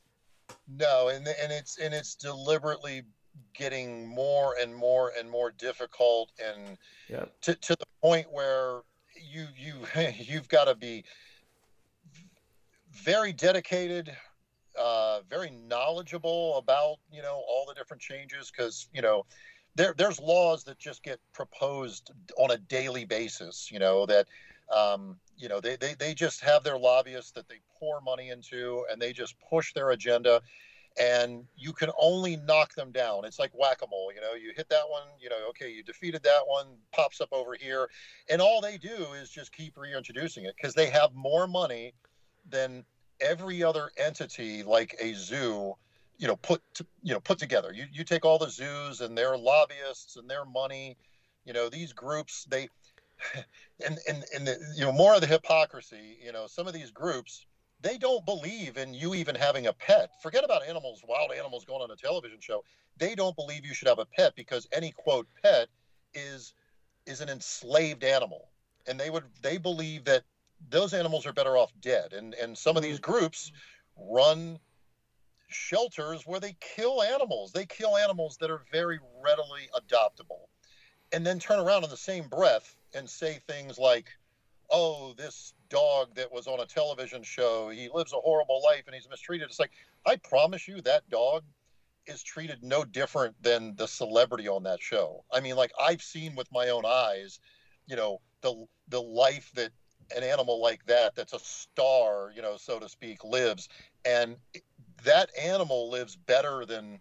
[0.68, 3.02] no and and it's and it's deliberately
[3.54, 7.24] getting more and more and more difficult and yeah.
[7.42, 8.80] to, to the point where
[9.14, 9.74] you you
[10.18, 11.04] you've got to be
[12.92, 14.14] very dedicated,
[14.78, 19.24] uh, very knowledgeable about you know all the different changes because you know
[19.74, 23.70] there there's laws that just get proposed on a daily basis.
[23.70, 24.26] You know that
[24.74, 28.84] um, you know they, they they just have their lobbyists that they pour money into
[28.90, 30.42] and they just push their agenda
[30.98, 33.24] and you can only knock them down.
[33.24, 35.82] It's like whack a mole, you know, you hit that one, you know, okay, you
[35.82, 37.88] defeated that one, pops up over here.
[38.28, 41.94] And all they do is just keep reintroducing it because they have more money
[42.48, 42.84] than
[43.20, 45.74] every other entity like a zoo
[46.18, 49.16] you know put to, you know put together you you take all the zoos and
[49.16, 50.96] their lobbyists and their money
[51.44, 52.68] you know these groups they
[53.86, 56.90] and and and the, you know more of the hypocrisy you know some of these
[56.90, 57.46] groups
[57.80, 60.10] they don't believe in you even having a pet.
[60.22, 62.64] Forget about animals wild animals going on a television show.
[62.96, 65.68] They don't believe you should have a pet because any quote pet
[66.14, 66.54] is
[67.06, 68.48] is an enslaved animal.
[68.86, 70.24] And they would they believe that
[70.70, 72.12] those animals are better off dead.
[72.12, 73.52] And and some of these groups
[73.96, 74.58] run
[75.48, 77.52] shelters where they kill animals.
[77.52, 80.46] They kill animals that are very readily adoptable.
[81.12, 84.08] And then turn around in the same breath and say things like
[84.70, 88.94] oh this dog that was on a television show he lives a horrible life and
[88.94, 89.48] he's mistreated.
[89.48, 89.72] It's like
[90.06, 91.44] i promise you that dog
[92.06, 95.24] is treated no different than the celebrity on that show.
[95.32, 97.40] I mean like i've seen with my own eyes
[97.86, 99.70] you know the the life that
[100.16, 103.68] an animal like that that's a star you know so to speak lives.
[104.04, 104.36] And
[105.04, 107.00] that animal lives better than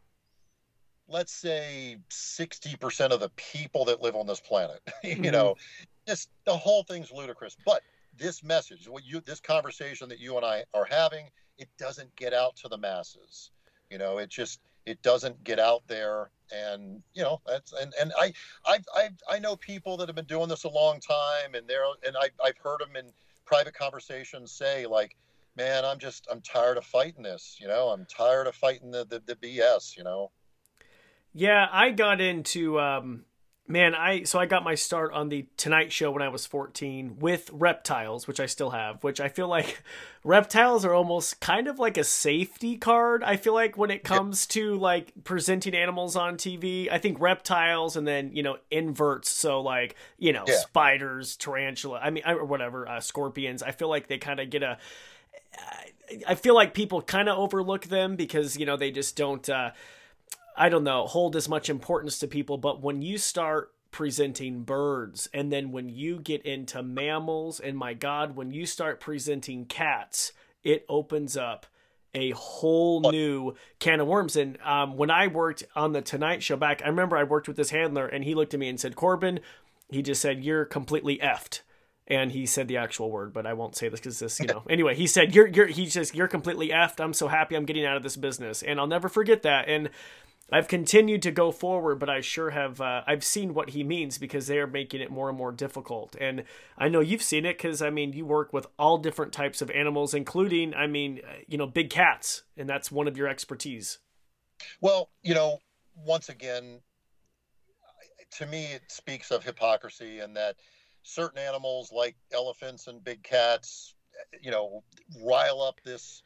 [1.07, 5.31] let's say 60% of the people that live on this planet you mm-hmm.
[5.31, 5.55] know
[6.07, 7.81] just the whole thing's ludicrous but
[8.17, 12.33] this message what you this conversation that you and i are having it doesn't get
[12.33, 13.51] out to the masses.
[13.89, 18.11] You know it just it doesn't get out there and you know that's and and
[18.19, 18.33] i
[18.65, 21.83] i i, I know people that have been doing this a long time and they're
[22.05, 23.11] and I, i've heard them in
[23.45, 25.15] private conversations say like
[25.55, 29.05] man i'm just i'm tired of fighting this you know i'm tired of fighting the
[29.05, 30.31] the, the bs you know?
[31.33, 33.23] Yeah i got into um
[33.67, 37.17] man i so i got my start on the tonight show when i was 14
[37.19, 39.83] with reptiles which i still have which i feel like
[40.23, 44.45] reptiles are almost kind of like a safety card i feel like when it comes
[44.47, 49.61] to like presenting animals on tv i think reptiles and then you know inverts so
[49.61, 50.55] like you know yeah.
[50.55, 54.63] spiders tarantula i mean or whatever uh, scorpions i feel like they kind of get
[54.63, 54.77] a
[56.27, 59.71] I feel like people kind of overlook them because you know they just don't uh
[60.57, 62.57] I don't know, hold as much importance to people.
[62.57, 67.93] But when you start presenting birds, and then when you get into mammals, and my
[67.93, 71.65] God, when you start presenting cats, it opens up
[72.13, 74.35] a whole new can of worms.
[74.35, 77.57] And um, when I worked on the Tonight Show back, I remember I worked with
[77.57, 79.39] this handler, and he looked at me and said, Corbin,
[79.89, 81.61] he just said, You're completely effed
[82.07, 84.63] and he said the actual word, but I won't say this because this, you know.
[84.69, 87.03] anyway, he said, "You're, you're." He says, "You're completely effed.
[87.03, 89.67] I'm so happy I'm getting out of this business," and I'll never forget that.
[89.67, 89.89] And
[90.49, 92.79] I've continued to go forward, but I sure have.
[92.79, 96.15] Uh, I've seen what he means because they are making it more and more difficult.
[96.19, 96.43] And
[96.77, 99.69] I know you've seen it because I mean, you work with all different types of
[99.71, 103.99] animals, including, I mean, uh, you know, big cats, and that's one of your expertise.
[104.79, 105.59] Well, you know,
[105.95, 106.79] once again,
[108.31, 110.55] to me, it speaks of hypocrisy and that
[111.03, 113.95] certain animals like elephants and big cats,
[114.41, 114.83] you know,
[115.23, 116.23] rile up this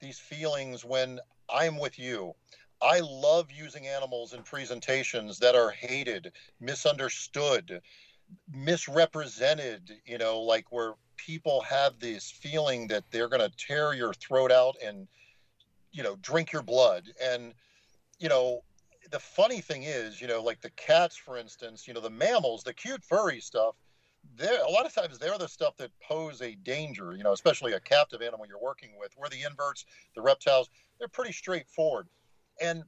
[0.00, 2.34] these feelings when I'm with you.
[2.82, 7.80] I love using animals in presentations that are hated, misunderstood,
[8.52, 14.12] misrepresented, you know, like where people have this feeling that they're going to tear your
[14.14, 15.06] throat out and,
[15.92, 17.04] you know, drink your blood.
[17.22, 17.54] And,
[18.18, 18.62] you know,
[19.12, 22.64] the funny thing is, you know, like the cats, for instance, you know, the mammals,
[22.64, 23.76] the cute furry stuff,
[24.36, 27.74] they're a lot of times they're the stuff that pose a danger, you know, especially
[27.74, 29.84] a captive animal you're working with, where the inverts,
[30.16, 30.68] the reptiles,
[30.98, 32.08] they're pretty straightforward
[32.62, 32.84] and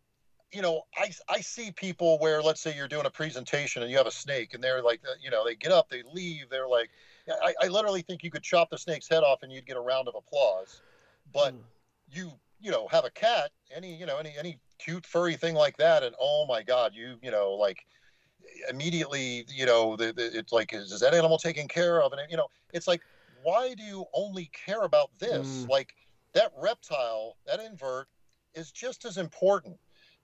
[0.55, 3.97] you know, I, I see people where, let's say you're doing a presentation and you
[3.97, 6.91] have a snake and they're like, you know, they get up, they leave, they're like,
[7.29, 9.81] I, I literally think you could chop the snake's head off and you'd get a
[9.81, 10.81] round of applause.
[11.33, 11.59] But mm.
[12.13, 15.77] you, you know, have a cat, any, you know, any, any cute furry thing like
[15.79, 16.05] that.
[16.05, 17.85] And oh my God, you, you know, like
[18.71, 22.13] immediately, you know, the, the, it's like, is, is that animal taken care of?
[22.13, 23.01] And, you know, it's like,
[23.43, 25.65] why do you only care about this?
[25.65, 25.69] Mm.
[25.69, 25.95] Like
[26.33, 28.07] that reptile, that invert,
[28.55, 29.77] is just as important,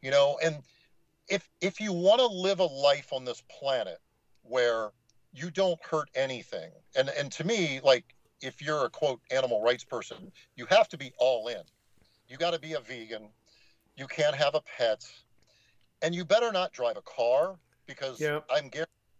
[0.02, 0.38] you know.
[0.42, 0.58] And
[1.28, 3.98] if if you want to live a life on this planet
[4.42, 4.90] where
[5.32, 9.84] you don't hurt anything, and and to me, like if you're a quote animal rights
[9.84, 11.62] person, you have to be all in.
[12.28, 13.28] You got to be a vegan.
[13.96, 15.04] You can't have a pet,
[16.02, 18.44] and you better not drive a car because yep.
[18.50, 18.70] I'm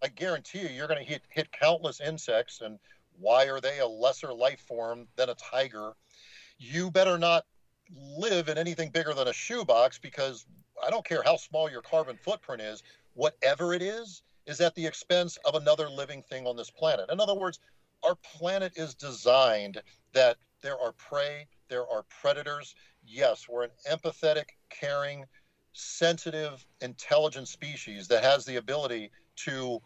[0.03, 2.61] I guarantee you, you're going to hit hit countless insects.
[2.63, 2.79] And
[3.19, 5.93] why are they a lesser life form than a tiger?
[6.59, 7.45] You better not
[7.95, 10.47] live in anything bigger than a shoebox because
[10.85, 12.83] I don't care how small your carbon footprint is,
[13.15, 17.11] whatever it is, is at the expense of another living thing on this planet.
[17.11, 17.59] In other words,
[18.03, 22.75] our planet is designed that there are prey, there are predators.
[23.05, 25.25] Yes, we're an empathetic, caring,
[25.73, 29.81] sensitive, intelligent species that has the ability to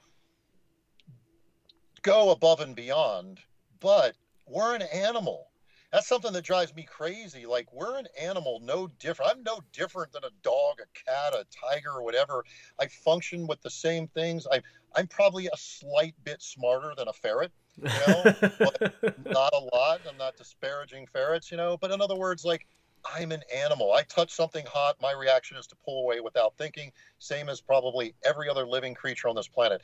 [2.02, 3.40] go above and beyond,
[3.80, 4.14] but
[4.46, 5.48] we're an animal.
[5.94, 7.46] That's something that drives me crazy.
[7.46, 9.30] Like we're an animal, no different.
[9.30, 12.44] I'm no different than a dog, a cat, a tiger, or whatever.
[12.80, 14.44] I function with the same things.
[14.50, 14.60] I,
[14.96, 18.24] I'm probably a slight bit smarter than a ferret, you know,
[18.58, 20.00] but not a lot.
[20.08, 21.76] I'm not disparaging ferrets, you know.
[21.80, 22.66] But in other words, like
[23.14, 23.92] I'm an animal.
[23.92, 26.90] I touch something hot, my reaction is to pull away without thinking.
[27.20, 29.80] Same as probably every other living creature on this planet.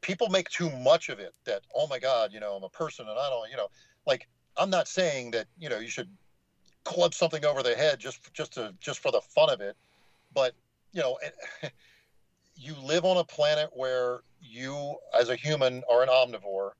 [0.00, 1.34] People make too much of it.
[1.44, 3.68] That oh my God, you know, I'm a person, and I don't, you know,
[4.08, 6.08] like I'm not saying that you know you should
[6.84, 9.76] club something over the head just just to just for the fun of it,
[10.34, 10.54] but
[10.92, 11.18] you know,
[12.56, 16.72] you live on a planet where you, as a human, are an omnivore.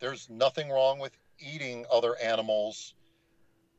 [0.00, 2.94] There's nothing wrong with eating other animals.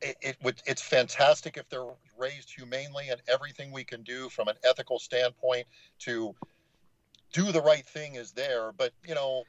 [0.00, 0.36] It, it
[0.66, 1.86] it's fantastic if they're
[2.18, 5.66] raised humanely, and everything we can do from an ethical standpoint
[6.00, 6.34] to
[7.32, 8.72] do the right thing is there.
[8.72, 9.44] But you know,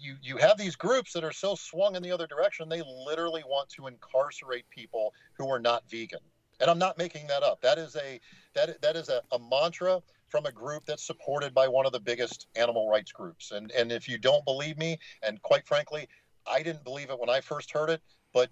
[0.00, 3.42] you, you have these groups that are so swung in the other direction, they literally
[3.46, 6.20] want to incarcerate people who are not vegan.
[6.60, 7.60] And I'm not making that up.
[7.62, 8.20] That is a
[8.54, 12.00] that that is a, a mantra from a group that's supported by one of the
[12.00, 13.50] biggest animal rights groups.
[13.50, 16.06] And and if you don't believe me, and quite frankly,
[16.46, 18.00] I didn't believe it when I first heard it,
[18.32, 18.50] but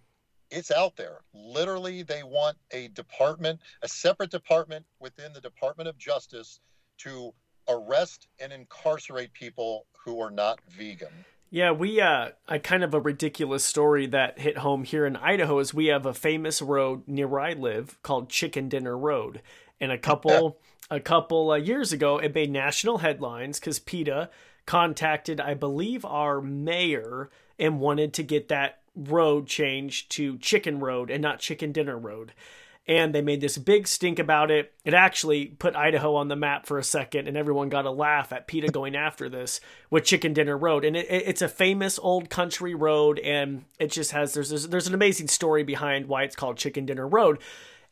[0.50, 1.20] it's out there.
[1.32, 6.60] Literally, they want a department, a separate department within the Department of Justice
[6.98, 7.32] to
[7.68, 11.24] arrest and incarcerate people who are not vegan.
[11.50, 15.58] Yeah, we uh a kind of a ridiculous story that hit home here in Idaho
[15.58, 19.42] is we have a famous road near where I live called Chicken Dinner Road.
[19.80, 20.58] And a couple
[20.90, 24.30] a couple uh, years ago it made national headlines cuz PETA
[24.64, 31.10] contacted I believe our mayor and wanted to get that road changed to Chicken Road
[31.10, 32.32] and not Chicken Dinner Road
[32.90, 34.72] and they made this big stink about it.
[34.84, 38.32] It actually put Idaho on the map for a second, and everyone got a laugh
[38.32, 40.84] at PETA going after this with Chicken Dinner Road.
[40.84, 44.88] And it, it's a famous old country road, and it just has there's, there's there's
[44.88, 47.38] an amazing story behind why it's called Chicken Dinner Road.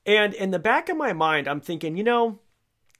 [0.05, 2.41] And in the back of my mind, I'm thinking, you know,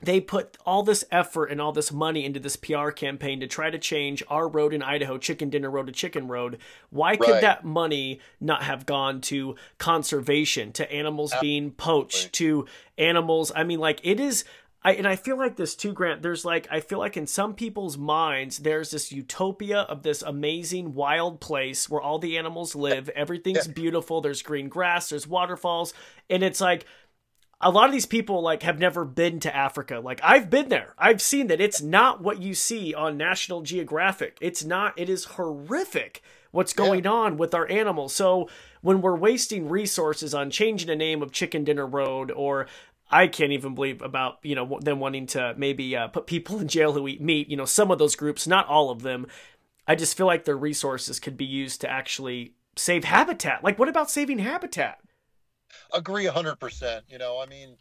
[0.01, 3.69] they put all this effort and all this money into this PR campaign to try
[3.69, 6.59] to change our road in Idaho, Chicken Dinner Road to Chicken Road.
[6.91, 7.41] Why could right.
[7.41, 11.49] that money not have gone to conservation, to animals Absolutely.
[11.49, 13.51] being poached, to animals?
[13.55, 14.45] I mean, like it is.
[14.81, 16.23] I, and I feel like this too, Grant.
[16.23, 20.95] There's like I feel like in some people's minds, there's this utopia of this amazing
[20.95, 23.09] wild place where all the animals live.
[23.09, 24.21] Everything's beautiful.
[24.21, 25.09] There's green grass.
[25.09, 25.93] There's waterfalls,
[26.31, 26.87] and it's like
[27.61, 30.01] a lot of these people like have never been to Africa.
[30.01, 30.95] Like I've been there.
[30.97, 34.39] I've seen that it's not what you see on National Geographic.
[34.41, 37.11] It's not it is horrific what's going yeah.
[37.11, 38.15] on with our animals.
[38.15, 38.49] So
[38.81, 42.67] when we're wasting resources on changing the name of Chicken Dinner Road or
[43.11, 46.69] I can't even believe about you know them wanting to maybe uh, put people in
[46.69, 47.49] jail who eat meat.
[47.49, 49.27] You know, some of those groups, not all of them.
[49.87, 53.65] I just feel like their resources could be used to actually save habitat.
[53.65, 55.01] Like, what about saving habitat?
[55.93, 57.03] Agree 100%.
[57.09, 57.77] You know, I mean,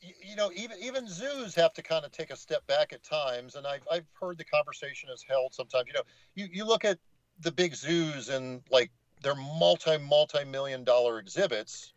[0.00, 3.54] you, know, even even zoos have to kind of take a step back at times,
[3.56, 5.84] and I've I've heard the conversation is held sometimes.
[5.88, 6.02] You know,
[6.34, 6.98] you you look at
[7.40, 8.90] the big zoos and like
[9.22, 11.92] they're multi multi million dollar exhibits,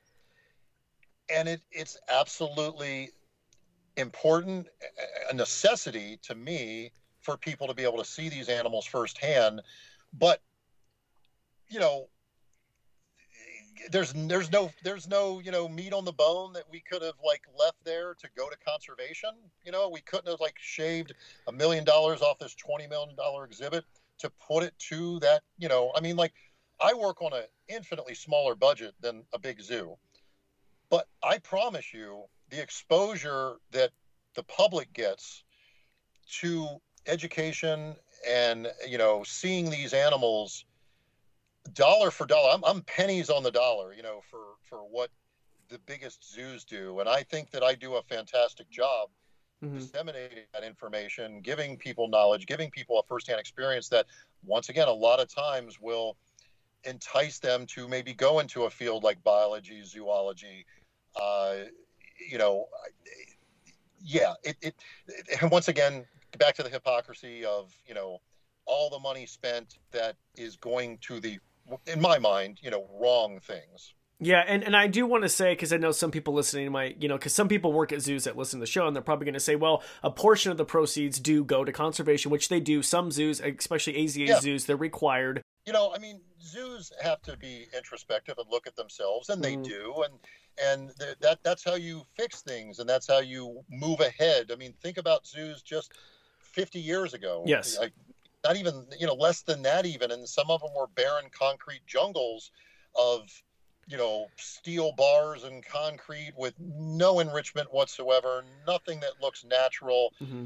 [1.30, 3.12] and it it's absolutely
[3.98, 4.68] important,
[5.30, 6.92] a necessity to me
[7.22, 9.62] for people to be able to see these animals firsthand.
[10.14, 10.42] But
[11.70, 12.10] you know,
[13.90, 17.16] there's there's no there's no you know meat on the bone that we could have
[17.26, 19.30] like left there to go to conservation.
[19.66, 21.14] You know we couldn't have like shaved
[21.48, 23.86] a million dollars off this 20 million dollar exhibit
[24.20, 26.34] to put it to that you know i mean like
[26.80, 29.96] i work on an infinitely smaller budget than a big zoo.
[30.90, 33.92] But i promise you the exposure that
[34.36, 35.44] the public gets
[36.40, 36.68] to
[37.08, 37.96] education
[38.30, 40.66] and you know seeing these animals
[41.74, 42.52] dollar for dollar.
[42.54, 45.10] I'm, I'm pennies on the dollar, you know, for for what
[45.70, 49.10] the biggest zoos do, and I think that I do a fantastic job
[49.64, 49.78] mm-hmm.
[49.78, 54.06] disseminating that information, giving people knowledge, giving people a firsthand experience that,
[54.46, 56.18] once again, a lot of times will
[56.84, 60.66] entice them to maybe go into a field like biology, zoology.
[61.20, 61.56] Uh,
[62.30, 62.68] you know,
[64.04, 64.76] yeah, it, it,
[65.08, 66.06] it, and once again,
[66.38, 68.20] back to the hypocrisy of you know
[68.66, 71.40] all the money spent that is going to the
[71.88, 73.94] in my mind, you know, wrong things.
[74.24, 77.02] Yeah, and, and I do want to say because I know some people listening might,
[77.02, 79.02] you know, because some people work at zoos that listen to the show, and they're
[79.02, 82.48] probably going to say, well, a portion of the proceeds do go to conservation, which
[82.48, 82.84] they do.
[82.84, 84.40] Some zoos, especially AZA yeah.
[84.40, 85.42] zoos, they're required.
[85.66, 89.56] You know, I mean, zoos have to be introspective and look at themselves, and they
[89.56, 89.64] mm.
[89.64, 90.14] do, and
[90.64, 94.52] and th- that that's how you fix things, and that's how you move ahead.
[94.52, 95.94] I mean, think about zoos just
[96.42, 97.44] 50 years ago.
[97.48, 97.90] Yes, I,
[98.44, 101.82] not even you know less than that even and some of them were barren concrete
[101.86, 102.52] jungles
[102.96, 103.30] of
[103.92, 110.14] you know, steel bars and concrete with no enrichment whatsoever, nothing that looks natural.
[110.22, 110.46] Mm-hmm.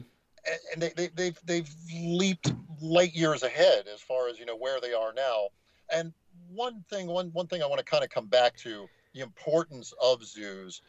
[0.73, 4.79] And they, they, they've, they've leaped light years ahead as far as, you know, where
[4.81, 5.49] they are now.
[5.93, 6.13] And
[6.49, 9.93] one thing, one, one thing I want to kind of come back to the importance
[10.01, 10.81] of zoos.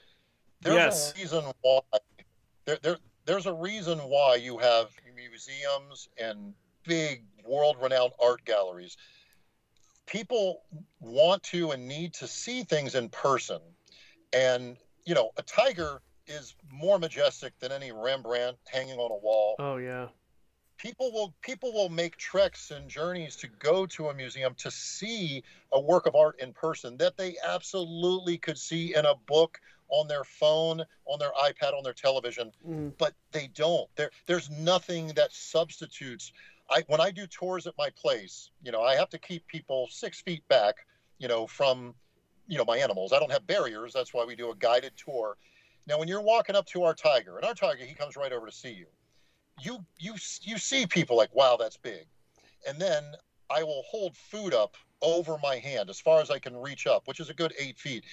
[0.62, 1.12] There's yes.
[1.12, 1.80] a reason why
[2.64, 2.96] there, there,
[3.26, 6.54] there's a reason why you have museums and
[6.86, 8.96] big world renowned art galleries
[10.06, 10.62] people
[11.00, 13.58] want to and need to see things in person.
[14.32, 19.56] And, you know, a tiger is more majestic than any Rembrandt hanging on a wall.
[19.58, 20.08] Oh, yeah.
[20.78, 25.42] People will people will make treks and journeys to go to a museum to see
[25.72, 29.58] a work of art in person that they absolutely could see in a book
[29.88, 32.92] on their phone, on their iPad, on their television, mm.
[32.98, 33.88] but they don't.
[33.96, 36.32] There, there's nothing that substitutes
[36.70, 39.88] I when I do tours at my place, you know, I have to keep people
[39.90, 40.74] six feet back,
[41.18, 41.94] you know, from
[42.46, 43.12] you know my animals.
[43.12, 43.92] I don't have barriers.
[43.92, 45.36] That's why we do a guided tour.
[45.86, 48.46] Now, when you're walking up to our tiger, and our tiger, he comes right over
[48.46, 48.86] to see you.
[49.60, 52.06] You you you see people like, wow, that's big,
[52.68, 53.04] and then
[53.50, 57.06] I will hold food up over my hand as far as I can reach up,
[57.06, 58.04] which is a good eight feet.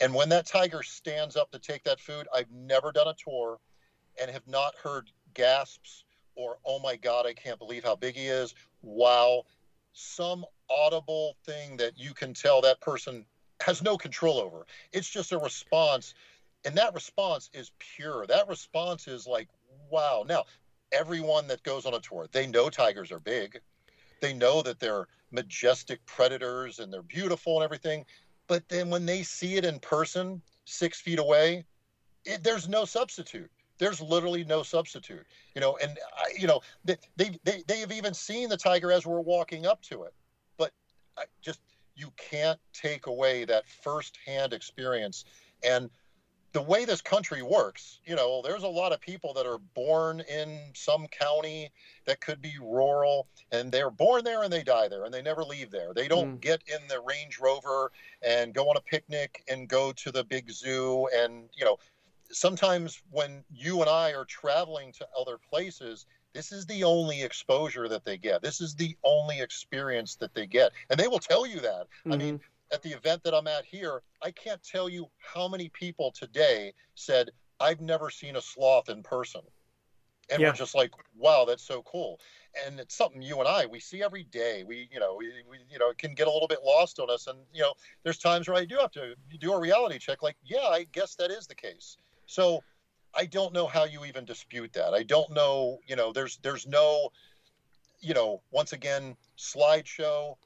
[0.00, 3.58] And when that tiger stands up to take that food, I've never done a tour
[4.20, 6.04] and have not heard gasps
[6.38, 8.54] or oh my god i can't believe how big he is.
[8.80, 9.42] Wow.
[9.92, 13.26] Some audible thing that you can tell that person
[13.60, 14.64] has no control over.
[14.92, 16.14] It's just a response
[16.64, 18.26] and that response is pure.
[18.26, 19.48] That response is like
[19.90, 20.24] wow.
[20.26, 20.44] Now
[20.92, 23.60] everyone that goes on a tour they know tigers are big.
[24.20, 28.04] They know that they're majestic predators and they're beautiful and everything.
[28.46, 31.64] But then when they see it in person six feet away
[32.24, 35.78] it, there's no substitute there's literally no substitute, you know.
[35.82, 39.20] And I, you know, they, they they they have even seen the tiger as we're
[39.20, 40.14] walking up to it,
[40.56, 40.72] but
[41.16, 41.60] I just
[41.96, 45.24] you can't take away that firsthand experience.
[45.64, 45.90] And
[46.52, 50.20] the way this country works, you know, there's a lot of people that are born
[50.20, 51.70] in some county
[52.06, 55.44] that could be rural, and they're born there and they die there, and they never
[55.44, 55.92] leave there.
[55.92, 56.40] They don't mm.
[56.40, 60.50] get in the Range Rover and go on a picnic and go to the big
[60.50, 61.76] zoo and you know
[62.30, 67.88] sometimes when you and I are traveling to other places, this is the only exposure
[67.88, 68.42] that they get.
[68.42, 70.72] This is the only experience that they get.
[70.90, 71.86] And they will tell you that.
[71.86, 72.12] Mm-hmm.
[72.12, 72.74] I mean, mm-hmm.
[72.74, 76.72] at the event that I'm at here, I can't tell you how many people today
[76.94, 79.40] said, I've never seen a sloth in person.
[80.30, 80.48] And yeah.
[80.48, 82.20] we're just like, wow, that's so cool.
[82.66, 84.62] And it's something you and I we see every day.
[84.66, 87.10] We, you know, we, we, you know, it can get a little bit lost on
[87.10, 87.26] us.
[87.26, 87.72] And you know,
[88.02, 90.22] there's times where I do have to do a reality check.
[90.22, 91.96] Like, yeah, I guess that is the case.
[92.28, 92.62] So
[93.14, 94.92] I don't know how you even dispute that.
[94.94, 97.10] I don't know, you know, there's there's no,
[98.00, 100.36] you know, once again, slideshow,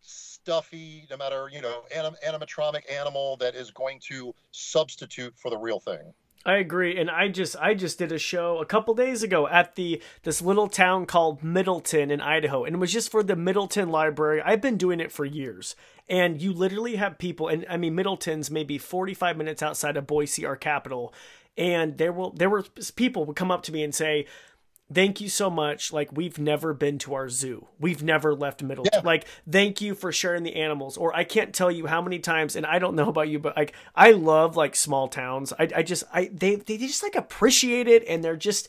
[0.00, 5.56] stuffy, no matter, you know, anim- animatronic animal that is going to substitute for the
[5.56, 6.12] real thing.
[6.44, 9.76] I agree, and I just I just did a show a couple days ago at
[9.76, 13.90] the this little town called Middleton in Idaho, and it was just for the Middleton
[13.90, 14.42] Library.
[14.44, 15.76] I've been doing it for years,
[16.08, 20.08] and you literally have people, and I mean Middleton's maybe forty five minutes outside of
[20.08, 21.14] Boise, our capital,
[21.56, 22.64] and there will there were
[22.96, 24.26] people would come up to me and say,
[24.92, 25.92] thank you so much.
[25.92, 27.66] Like we've never been to our zoo.
[27.78, 28.90] We've never left Middleton.
[28.94, 29.00] Yeah.
[29.04, 30.96] Like thank you for sharing the animals.
[30.96, 33.56] Or I can't tell you how many times, and I don't know about you, but
[33.56, 35.52] like I love like small towns.
[35.58, 38.68] I, I just I they they just like appreciate it, and they're just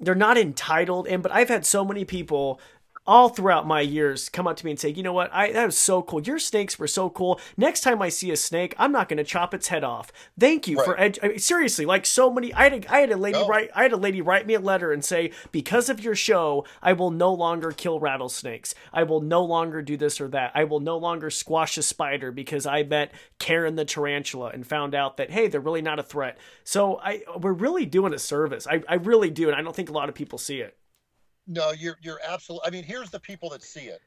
[0.00, 1.06] they're not entitled.
[1.06, 2.60] And but I've had so many people
[3.06, 5.66] all throughout my years come up to me and say, you know what, I that
[5.66, 6.22] was so cool.
[6.22, 7.40] Your snakes were so cool.
[7.56, 10.10] Next time I see a snake, I'm not going to chop its head off.
[10.38, 10.84] Thank you right.
[10.84, 11.84] for ed- I mean, seriously.
[11.84, 13.46] Like so many, I had a, I had a lady no.
[13.46, 16.64] write I had a lady write me a letter and say, because of your show,
[16.82, 18.74] I will no longer kill rattlesnakes.
[18.92, 20.52] I will no longer do this or that.
[20.54, 24.94] I will no longer squash a spider because I met Karen the tarantula and found
[24.94, 26.38] out that hey, they're really not a threat.
[26.64, 28.66] So I we're really doing a service.
[28.66, 30.76] I I really do, and I don't think a lot of people see it.
[31.46, 32.66] No, you're you're absolutely.
[32.66, 34.00] I mean, here's the people that see it.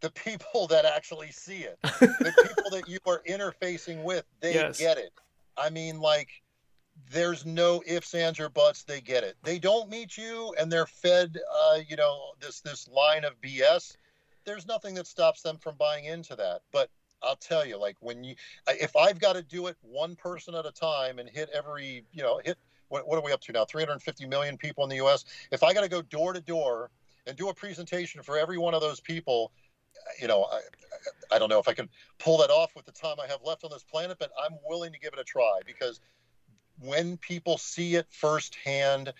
[0.00, 1.78] The people that actually see it.
[1.82, 4.78] the people that you are interfacing with, they yes.
[4.78, 5.12] get it.
[5.56, 6.28] I mean, like,
[7.10, 8.84] there's no ifs, ands, or buts.
[8.84, 9.36] They get it.
[9.42, 13.96] They don't meet you, and they're fed, uh, you know, this this line of BS.
[14.44, 16.60] There's nothing that stops them from buying into that.
[16.72, 16.90] But
[17.22, 18.34] I'll tell you, like when you,
[18.68, 22.22] if I've got to do it one person at a time and hit every, you
[22.22, 22.56] know, hit
[22.88, 23.64] what, what are we up to now?
[23.64, 25.24] 350 million people in the U.S.
[25.50, 26.90] If I got to go door to door
[27.26, 29.52] and do a presentation for every one of those people,
[30.20, 33.16] you know, I, I don't know if I can pull that off with the time
[33.22, 36.00] I have left on this planet, but I'm willing to give it a try because
[36.80, 39.12] when people see it firsthand,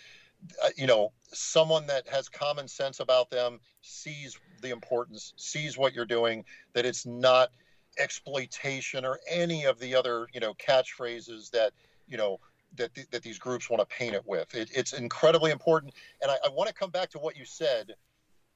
[0.65, 5.93] uh, you know, someone that has common sense about them sees the importance, sees what
[5.93, 7.51] you're doing, that it's not
[7.99, 11.73] exploitation or any of the other you know catchphrases that
[12.07, 12.39] you know
[12.77, 14.55] that th- that these groups want to paint it with.
[14.55, 17.95] It, it's incredibly important, and I, I want to come back to what you said.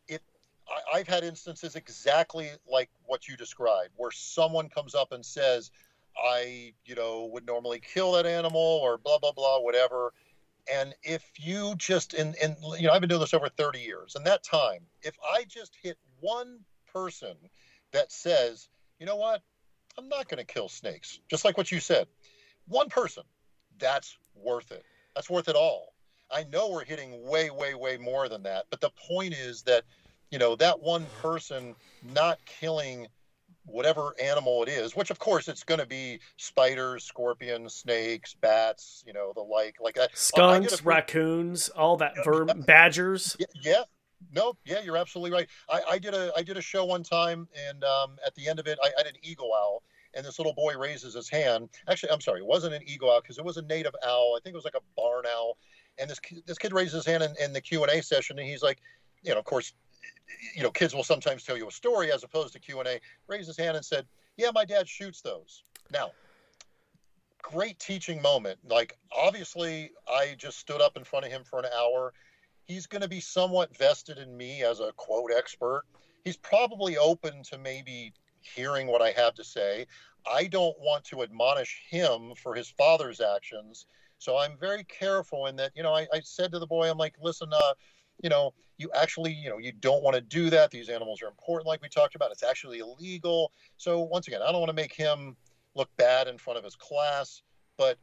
[0.08, 0.22] It
[0.68, 5.70] I, I've had instances exactly like what you described, where someone comes up and says,
[6.22, 10.12] "I you know would normally kill that animal," or blah blah blah, whatever.
[10.72, 14.14] And if you just in in you know I've been doing this over 30 years,
[14.14, 16.60] and that time, if I just hit one
[16.92, 17.36] person
[17.92, 19.42] that says, you know what,
[19.98, 22.06] I'm not going to kill snakes, just like what you said,
[22.66, 23.24] one person,
[23.79, 24.85] that's worth it.
[25.14, 25.95] That's worth it all.
[26.31, 29.85] I know we're hitting way, way, way more than that, but the point is that
[30.31, 31.75] you know that one person
[32.14, 33.07] not killing
[33.66, 39.05] whatever animal it is, which of course it's going to be spiders, scorpions, snakes, bats,
[39.07, 40.11] you know, the like, like that.
[40.14, 43.37] Skunks, raccoons, all that verb, badgers.
[43.39, 43.83] Yeah, yeah,
[44.35, 45.49] no, yeah, you're absolutely right.
[45.70, 48.59] I, I did a I did a show one time, and um, at the end
[48.59, 49.83] of it, I, I had an eagle owl,
[50.14, 51.68] and this little boy raises his hand.
[51.88, 54.34] Actually, I'm sorry, it wasn't an eagle owl because it was a native owl.
[54.36, 55.56] I think it was like a barn owl.
[55.98, 58.48] And this this kid raises his hand in, in the Q and A session, and
[58.48, 58.78] he's like,
[59.22, 59.72] you know, of course,
[60.54, 63.00] you know, kids will sometimes tell you a story as opposed to Q and A.
[63.28, 64.06] Raised his hand and said,
[64.36, 66.12] "Yeah, my dad shoots those." Now,
[67.42, 68.58] great teaching moment.
[68.64, 72.14] Like, obviously, I just stood up in front of him for an hour.
[72.64, 75.84] He's going to be somewhat vested in me as a quote expert.
[76.24, 78.14] He's probably open to maybe
[78.45, 79.86] hearing what I have to say.
[80.30, 83.86] I don't want to admonish him for his father's actions.
[84.18, 86.99] So I'm very careful in that, you know, I, I said to the boy, I'm
[86.99, 87.72] like, listen, uh,
[88.22, 90.70] you know, you actually, you know, you don't want to do that.
[90.70, 92.30] These animals are important, like we talked about.
[92.30, 93.53] It's actually illegal.
[93.76, 95.36] So once again, I don't want to make him
[95.74, 97.43] look bad in front of his class.
[97.76, 97.99] But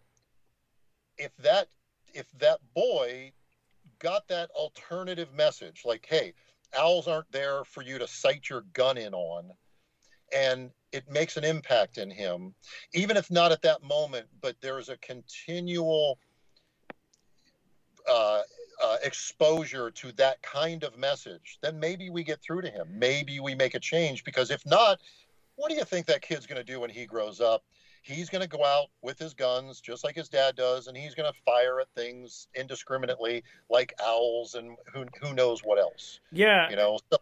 [1.17, 1.67] if that
[2.13, 3.31] if that boy
[3.99, 6.33] got that alternative message, like, hey,
[6.77, 9.51] owls aren't there for you to sight your gun in on,
[10.35, 12.53] and it makes an impact in him,
[12.93, 16.17] even if not at that moment, but there's a continual
[18.07, 18.41] uh,
[18.81, 22.87] uh, exposure to that kind of message, then maybe we get through to him.
[22.91, 24.99] Maybe we make a change because if not,
[25.55, 27.63] what do you think that kid's going to do when he grows up?
[28.01, 31.13] He's going to go out with his guns just like his dad does, and he's
[31.13, 36.21] going to fire at things indiscriminately like owls and who who knows what else.
[36.31, 37.17] Yeah, you know, so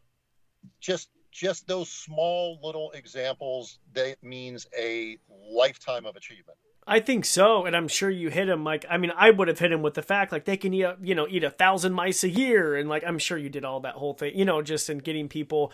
[0.80, 6.58] just just those small little examples that means a lifetime of achievement.
[6.90, 8.64] I think so, and I'm sure you hit him.
[8.64, 10.84] Like, I mean, I would have hit him with the fact like they can eat,
[10.84, 13.66] a, you know, eat a thousand mice a year, and like I'm sure you did
[13.66, 15.74] all that whole thing, you know, just in getting people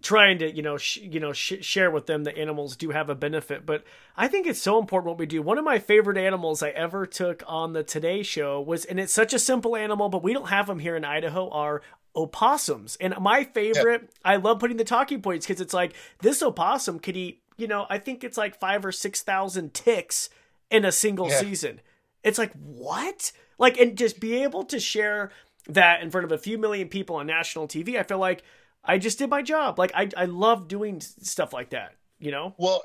[0.00, 3.10] trying to, you know, sh- you know, sh- share with them that animals do have
[3.10, 3.66] a benefit.
[3.66, 3.84] But
[4.16, 5.42] I think it's so important what we do.
[5.42, 9.12] One of my favorite animals I ever took on the Today Show was, and it's
[9.12, 11.50] such a simple animal, but we don't have them here in Idaho.
[11.50, 11.82] Are
[12.16, 14.32] opossums, and my favorite, yeah.
[14.32, 17.86] I love putting the talking points because it's like this opossum could eat, you know,
[17.90, 20.30] I think it's like five or six thousand ticks
[20.70, 21.40] in a single yeah.
[21.40, 21.80] season.
[22.22, 23.32] It's like, what?
[23.58, 25.30] Like, and just be able to share
[25.68, 28.42] that in front of a few million people on national TV, I feel like
[28.84, 29.78] I just did my job.
[29.78, 32.54] Like, I, I love doing stuff like that, you know?
[32.58, 32.82] Well,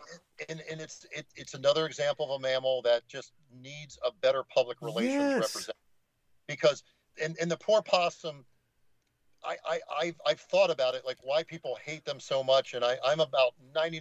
[0.49, 4.43] and, and it's it, it's another example of a mammal that just needs a better
[4.43, 5.33] public relations yes.
[5.35, 5.75] representative
[6.47, 6.83] because
[7.21, 8.45] and, and the poor possum
[9.43, 12.83] I, I, I've, I've thought about it, like why people hate them so much, and
[12.85, 13.97] I, I'm about 99%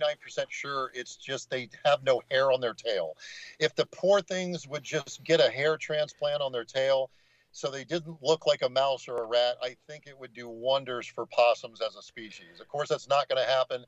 [0.49, 3.17] sure it's just they have no hair on their tail.
[3.59, 7.11] If the poor things would just get a hair transplant on their tail
[7.53, 10.49] so they didn't look like a mouse or a rat, I think it would do
[10.49, 12.61] wonders for possums as a species.
[12.61, 13.85] Of course, that's not going to happen.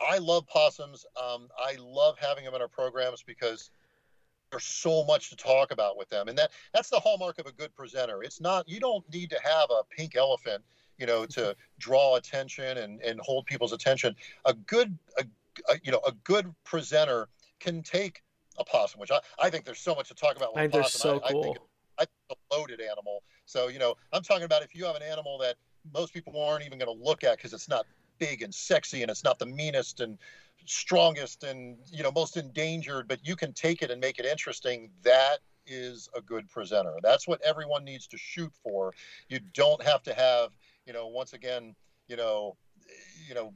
[0.00, 1.06] I love possums.
[1.16, 3.70] Um, I love having them in our programs because
[4.50, 7.52] there's so much to talk about with them, and that that's the hallmark of a
[7.52, 8.22] good presenter.
[8.22, 10.62] It's not you don't need to have a pink elephant
[10.98, 14.14] you know, to draw attention and, and hold people's attention.
[14.44, 15.24] A good, a,
[15.70, 17.28] a, you know, a good presenter
[17.60, 18.22] can take
[18.58, 21.00] a possum, which I, I think there's so much to talk about with I possum.
[21.00, 21.40] So I, cool.
[21.40, 21.58] I think
[21.98, 22.10] I think
[22.50, 23.22] a loaded animal.
[23.46, 25.56] So, you know, I'm talking about if you have an animal that
[25.92, 27.86] most people aren't even going to look at because it's not
[28.18, 30.18] big and sexy and it's not the meanest and
[30.64, 34.90] strongest and, you know, most endangered, but you can take it and make it interesting.
[35.02, 36.94] That is a good presenter.
[37.02, 38.92] That's what everyone needs to shoot for.
[39.28, 40.50] You don't have to have
[40.88, 41.76] you know, once again,
[42.08, 42.56] you know,
[43.28, 43.52] you know,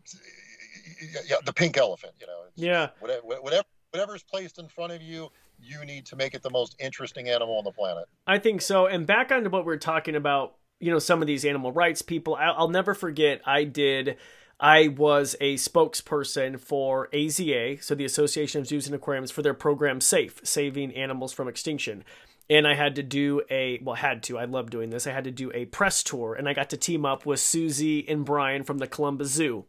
[1.26, 5.00] yeah, the pink elephant, you know, yeah, whatever, whatever, whatever is placed in front of
[5.02, 8.04] you, you need to make it the most interesting animal on the planet.
[8.26, 8.86] I think so.
[8.86, 12.02] And back onto what we are talking about, you know, some of these animal rights
[12.02, 13.40] people, I'll, I'll never forget.
[13.46, 14.18] I did.
[14.60, 19.54] I was a spokesperson for AZA, so the Association of Zoos and Aquariums, for their
[19.54, 22.04] program SAFE, Saving Animals from Extinction
[22.50, 25.24] and I had to do a well had to I love doing this I had
[25.24, 28.62] to do a press tour and I got to team up with Susie and Brian
[28.62, 29.66] from the Columbus Zoo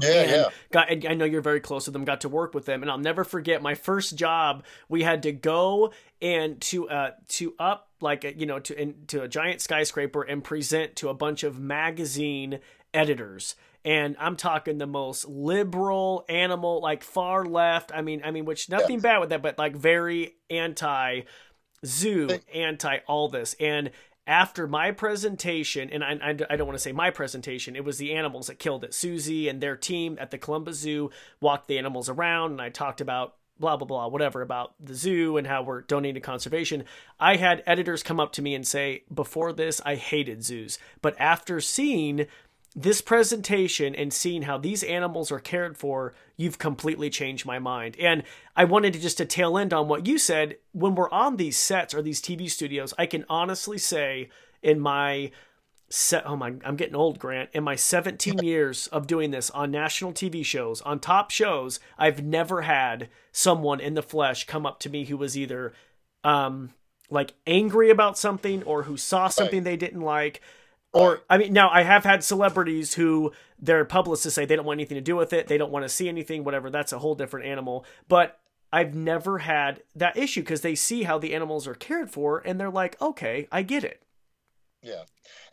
[0.00, 0.48] Yeah, and yeah.
[0.72, 2.04] Got, and I know you're very close with them.
[2.04, 4.64] Got to work with them, and I'll never forget my first job.
[4.88, 5.92] We had to go
[6.22, 10.44] and to uh to up like you know to in, to a giant skyscraper and
[10.44, 12.60] present to a bunch of magazine
[12.94, 17.92] editors and I'm talking the most liberal animal, like far left.
[17.94, 19.02] I mean, I mean, which nothing yeah.
[19.02, 21.22] bad with that, but like very anti
[21.84, 23.54] zoo, anti all this.
[23.60, 23.90] And
[24.26, 27.98] after my presentation, and I, I, I don't want to say my presentation, it was
[27.98, 28.94] the animals that killed it.
[28.94, 31.10] Susie and their team at the Columbus Zoo
[31.40, 35.36] walked the animals around, and I talked about blah blah blah whatever about the zoo
[35.36, 36.82] and how we're donating to conservation
[37.20, 41.14] i had editors come up to me and say before this i hated zoos but
[41.20, 42.26] after seeing
[42.74, 47.96] this presentation and seeing how these animals are cared for, you've completely changed my mind.
[47.98, 48.22] And
[48.56, 50.56] I wanted to just to tail end on what you said.
[50.72, 54.28] When we're on these sets or these TV studios, I can honestly say
[54.62, 55.32] in my
[55.88, 57.50] set, oh my, I'm getting old, Grant.
[57.52, 62.22] In my 17 years of doing this on national TV shows, on top shows, I've
[62.22, 65.72] never had someone in the flesh come up to me who was either,
[66.22, 66.70] um,
[67.10, 70.40] like angry about something or who saw something they didn't like
[70.92, 74.78] or I mean, now I have had celebrities who their publicists say they don't want
[74.78, 76.70] anything to do with it, they don't want to see anything, whatever.
[76.70, 77.84] That's a whole different animal.
[78.08, 78.40] But
[78.72, 82.58] I've never had that issue because they see how the animals are cared for, and
[82.58, 84.02] they're like, okay, I get it.
[84.82, 85.02] Yeah,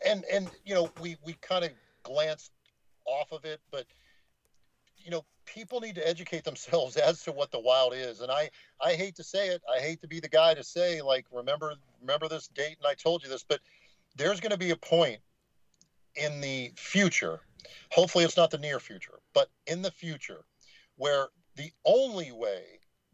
[0.06, 1.70] and and you know we we kind of
[2.02, 2.52] glanced
[3.06, 3.86] off of it, but
[5.08, 8.50] you know people need to educate themselves as to what the wild is and i
[8.80, 11.74] i hate to say it i hate to be the guy to say like remember
[12.02, 13.60] remember this date and i told you this but
[14.16, 15.18] there's going to be a point
[16.18, 17.40] in the future,
[17.90, 20.44] hopefully it's not the near future, but in the future,
[20.96, 22.62] where the only way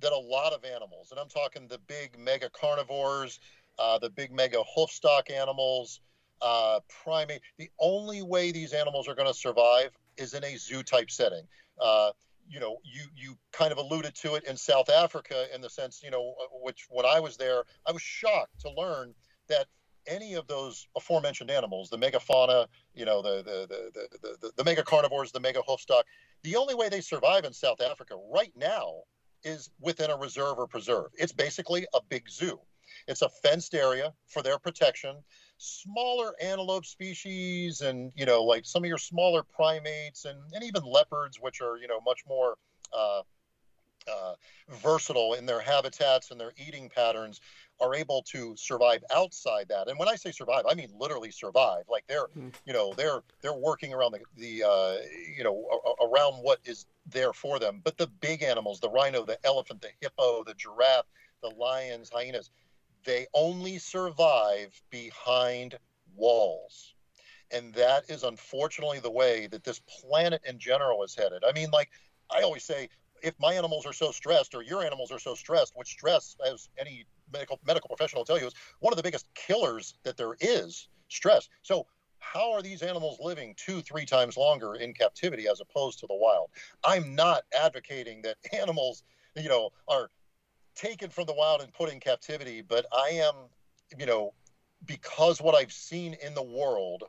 [0.00, 3.40] that a lot of animals, and I'm talking the big mega carnivores,
[3.78, 6.00] uh, the big mega hoofstock animals,
[6.42, 10.82] uh, primate, the only way these animals are going to survive is in a zoo
[10.82, 11.44] type setting.
[11.80, 12.10] Uh,
[12.46, 16.02] you know, you you kind of alluded to it in South Africa in the sense,
[16.04, 19.14] you know, which when I was there, I was shocked to learn
[19.48, 19.66] that
[20.06, 24.64] any of those aforementioned animals, the megafauna, you know, the the the the, the, the
[24.64, 26.02] mega carnivores, the mega hoofstock,
[26.42, 29.02] the only way they survive in South Africa right now
[29.42, 31.10] is within a reserve or preserve.
[31.14, 32.58] It's basically a big zoo.
[33.06, 35.16] It's a fenced area for their protection.
[35.58, 40.82] Smaller antelope species and, you know, like some of your smaller primates and, and even
[40.82, 42.56] leopards, which are, you know, much more
[42.96, 43.22] uh,
[44.10, 44.34] uh,
[44.82, 47.40] versatile in their habitats and their eating patterns
[47.80, 49.88] are able to survive outside that.
[49.88, 51.84] And when I say survive, I mean literally survive.
[51.88, 52.48] Like they're, mm-hmm.
[52.66, 54.96] you know, they're they're working around the the uh,
[55.36, 57.80] you know a, around what is there for them.
[57.82, 61.06] But the big animals, the rhino, the elephant, the hippo, the giraffe,
[61.42, 62.50] the lions, hyenas,
[63.04, 65.78] they only survive behind
[66.16, 66.94] walls.
[67.50, 71.44] And that is unfortunately the way that this planet in general is headed.
[71.46, 71.90] I mean, like
[72.30, 72.88] I always say,
[73.22, 76.68] if my animals are so stressed or your animals are so stressed, which stress, as
[76.78, 80.36] any medical medical professional will tell you, is one of the biggest killers that there
[80.40, 80.88] is.
[81.08, 81.48] Stress.
[81.62, 81.86] So
[82.18, 86.14] how are these animals living two, three times longer in captivity as opposed to the
[86.14, 86.50] wild?
[86.82, 89.02] I'm not advocating that animals,
[89.36, 90.10] you know, are
[90.74, 93.34] taken from the wild and put in captivity, but I am,
[93.98, 94.32] you know,
[94.84, 97.04] because what I've seen in the world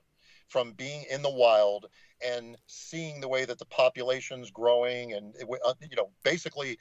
[0.48, 1.88] from being in the wild
[2.26, 5.34] and seeing the way that the population's growing and
[5.66, 6.78] uh, you know basically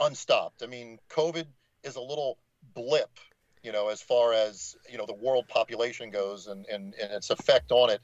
[0.00, 0.62] unstopped.
[0.62, 1.46] I mean, COVID
[1.84, 2.38] is a little
[2.74, 3.10] blip,
[3.62, 7.30] you know, as far as you know the world population goes and and, and its
[7.30, 8.00] effect on it.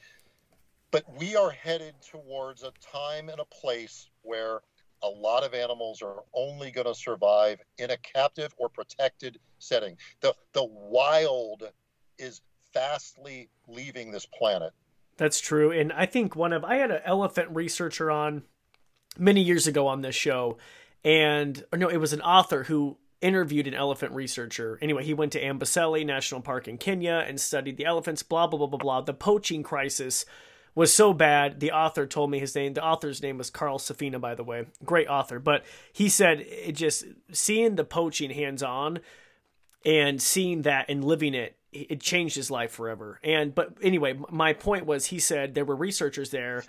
[0.90, 4.60] But we are headed towards a time and a place where
[5.02, 9.96] a lot of animals are only going to survive in a captive or protected setting.
[10.20, 11.64] The the wild
[12.18, 12.40] is
[12.72, 14.72] fastly leaving this planet.
[15.16, 15.72] That's true.
[15.72, 18.42] And I think one of I had an elephant researcher on
[19.18, 20.58] many years ago on this show
[21.04, 24.78] and no, it was an author who interviewed an elephant researcher.
[24.80, 28.58] Anyway, he went to Amboseli National Park in Kenya and studied the elephants, blah blah
[28.58, 29.00] blah blah blah.
[29.00, 30.24] The poaching crisis
[30.74, 31.60] was so bad.
[31.60, 32.74] The author told me his name.
[32.74, 34.66] The author's name was Carl Safina, by the way.
[34.84, 35.38] Great author.
[35.38, 39.00] But he said it just seeing the poaching hands on
[39.84, 43.20] and seeing that and living it it changed his life forever.
[43.22, 46.64] And but anyway, my point was he said there were researchers there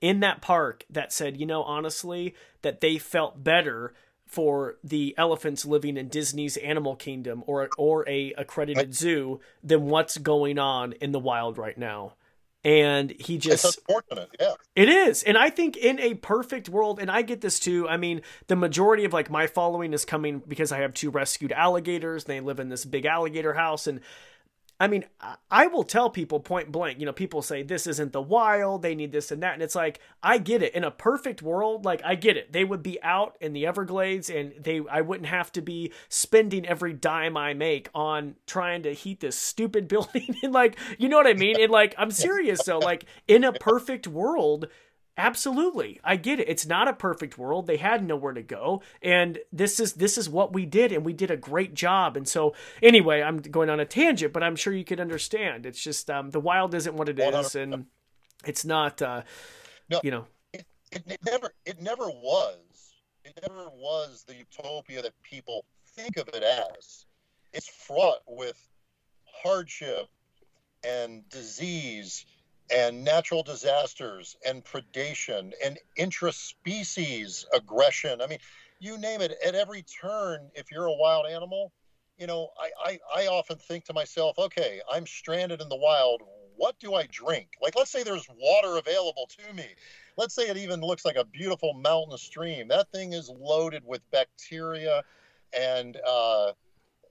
[0.00, 3.94] in that park that said, you know, honestly, that they felt better
[4.34, 10.18] for the elephants living in Disney's Animal Kingdom or or a accredited zoo than what's
[10.18, 12.14] going on in the wild right now.
[12.64, 14.54] And he just it's unfortunate, yeah.
[14.74, 15.22] It is.
[15.22, 18.56] And I think in a perfect world, and I get this too, I mean, the
[18.56, 22.24] majority of like my following is coming because I have two rescued alligators.
[22.24, 24.00] They live in this big alligator house and
[24.80, 25.04] I mean,
[25.50, 28.96] I will tell people point blank, you know, people say this isn't the wild, they
[28.96, 29.54] need this and that.
[29.54, 30.74] And it's like, I get it.
[30.74, 32.52] In a perfect world, like I get it.
[32.52, 36.66] They would be out in the Everglades and they I wouldn't have to be spending
[36.66, 40.36] every dime I make on trying to heat this stupid building.
[40.42, 41.60] and like, you know what I mean?
[41.60, 42.80] And like, I'm serious though.
[42.80, 44.66] Like in a perfect world,
[45.16, 46.00] Absolutely.
[46.02, 46.48] I get it.
[46.48, 47.66] It's not a perfect world.
[47.66, 48.82] They had nowhere to go.
[49.00, 52.16] And this is this is what we did and we did a great job.
[52.16, 55.66] And so anyway, I'm going on a tangent, but I'm sure you could understand.
[55.66, 57.86] It's just um, the wild isn't what it is and
[58.44, 59.22] it's not uh,
[59.88, 60.26] no, you know.
[60.52, 62.58] It, it never it never was.
[63.24, 67.06] It never was the utopia that people think of it as.
[67.52, 68.60] It's fraught with
[69.44, 70.08] hardship
[70.82, 72.26] and disease
[72.70, 78.20] and natural disasters and predation and intraspecies aggression.
[78.20, 78.38] I mean,
[78.78, 79.34] you name it.
[79.44, 81.72] At every turn, if you're a wild animal,
[82.18, 86.22] you know, I, I, I often think to myself, okay, I'm stranded in the wild.
[86.56, 87.48] What do I drink?
[87.60, 89.66] Like, let's say there's water available to me.
[90.16, 92.68] Let's say it even looks like a beautiful mountain stream.
[92.68, 95.02] That thing is loaded with bacteria
[95.52, 96.52] and, uh,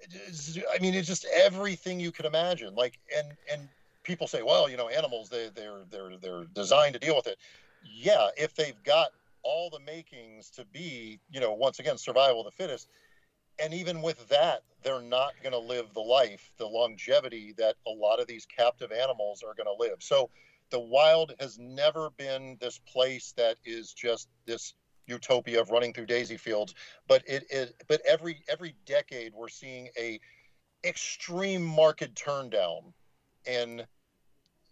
[0.03, 2.75] I mean, it's just everything you could imagine.
[2.75, 3.69] Like, and, and,
[4.03, 7.37] people say, well, you know, animals they they're they're they're designed to deal with it.
[7.83, 9.09] Yeah, if they've got
[9.43, 12.87] all the makings to be, you know, once again, survival of the fittest.
[13.59, 17.91] And even with that, they're not going to live the life, the longevity that a
[17.91, 19.97] lot of these captive animals are going to live.
[19.99, 20.29] So
[20.69, 24.73] the wild has never been this place that is just this
[25.05, 26.73] utopia of running through daisy fields
[27.07, 30.19] but it, it but every every decade we're seeing a
[30.83, 32.49] extreme market turn
[33.45, 33.85] in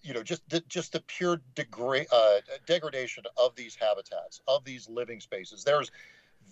[0.02, 4.90] you know just the, just the pure degra- uh, degradation of these habitats of these
[4.90, 5.64] living spaces.
[5.64, 5.92] There's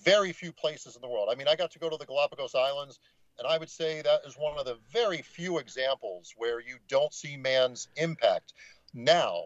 [0.04, 1.30] very few places in the world.
[1.32, 3.00] I mean i got to go to the galapagos islands
[3.38, 7.14] and i would say that is one of the very few examples where you don't
[7.14, 8.54] see man's impact.
[8.94, 9.44] Now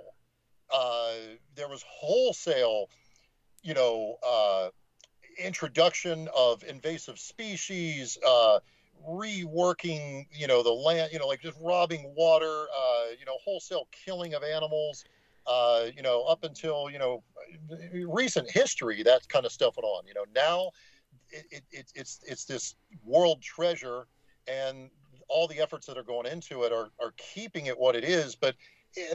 [0.71, 1.13] uh,
[1.55, 2.89] there was wholesale
[3.63, 4.69] you know uh,
[5.37, 8.59] introduction of invasive species uh,
[9.07, 13.87] reworking, you know, the land, you know, like just robbing water, uh, you know, wholesale
[13.91, 15.05] killing of animals,
[15.47, 17.23] uh, you know, up until, you know,
[18.07, 20.07] recent history, that kind of stuff went on.
[20.07, 20.71] You know, now
[21.29, 24.07] it, it, it's, it's this world treasure
[24.47, 24.89] and
[25.29, 28.35] all the efforts that are going into it are, are keeping it what it is.
[28.35, 28.55] But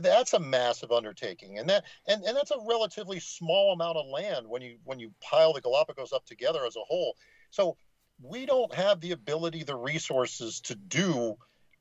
[0.00, 4.46] that's a massive undertaking and that and, and that's a relatively small amount of land
[4.48, 7.14] when you when you pile the galapagos up together as a whole
[7.50, 7.76] so
[8.22, 11.36] we don't have the ability, the resources to do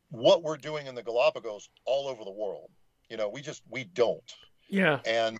[0.10, 2.70] what we're doing in the Galapagos all over the world.
[3.10, 4.34] You know, we just we don't.
[4.70, 5.00] Yeah.
[5.06, 5.40] And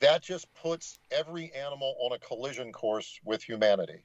[0.00, 4.04] that just puts every animal on a collision course with humanity.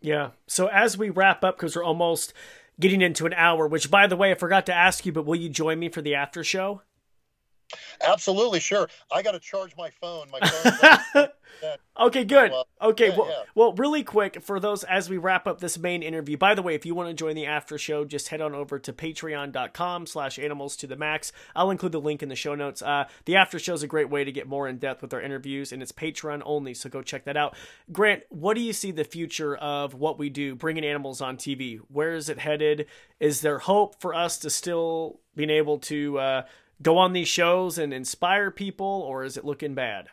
[0.00, 0.30] Yeah.
[0.46, 2.32] So as we wrap up, because we're almost
[2.80, 5.36] getting into an hour, which by the way, I forgot to ask you, but will
[5.36, 6.82] you join me for the after show?
[8.06, 8.88] Absolutely, sure.
[9.12, 10.28] I got to charge my phone.
[10.30, 11.28] My phone.
[12.00, 12.50] okay, good.
[12.50, 13.42] So, uh, okay, yeah, well, yeah.
[13.54, 16.36] well, really quick for those as we wrap up this main interview.
[16.36, 18.78] By the way, if you want to join the after show, just head on over
[18.78, 21.32] to Patreon.com/slash Animals to the Max.
[21.54, 22.82] I'll include the link in the show notes.
[22.82, 25.20] Uh, the after show is a great way to get more in depth with our
[25.20, 27.56] interviews, and it's Patreon only, so go check that out.
[27.92, 31.78] Grant, what do you see the future of what we do, bringing animals on TV?
[31.88, 32.86] Where is it headed?
[33.20, 36.42] Is there hope for us to still being able to uh,
[36.82, 40.08] go on these shows and inspire people, or is it looking bad?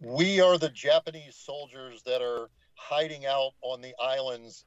[0.00, 4.64] We are the Japanese soldiers that are hiding out on the islands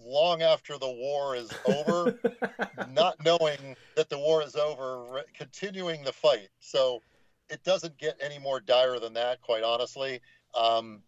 [0.00, 2.18] long after the war is over,
[2.92, 6.48] not knowing that the war is over, continuing the fight.
[6.60, 7.00] So
[7.48, 10.20] it doesn't get any more dire than that, quite honestly.
[10.58, 11.02] Um,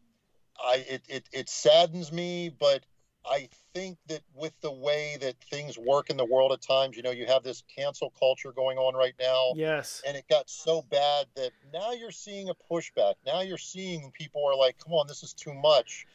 [0.62, 2.84] I it, it it saddens me, but
[3.28, 7.02] I think that with the way that things work in the world at times, you
[7.02, 9.52] know, you have this cancel culture going on right now.
[9.56, 10.02] Yes.
[10.06, 13.14] And it got so bad that now you're seeing a pushback.
[13.26, 16.06] Now you're seeing people are like, come on, this is too much.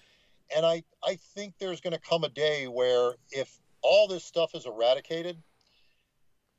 [0.56, 4.56] And I, I think there's going to come a day where if all this stuff
[4.56, 5.38] is eradicated,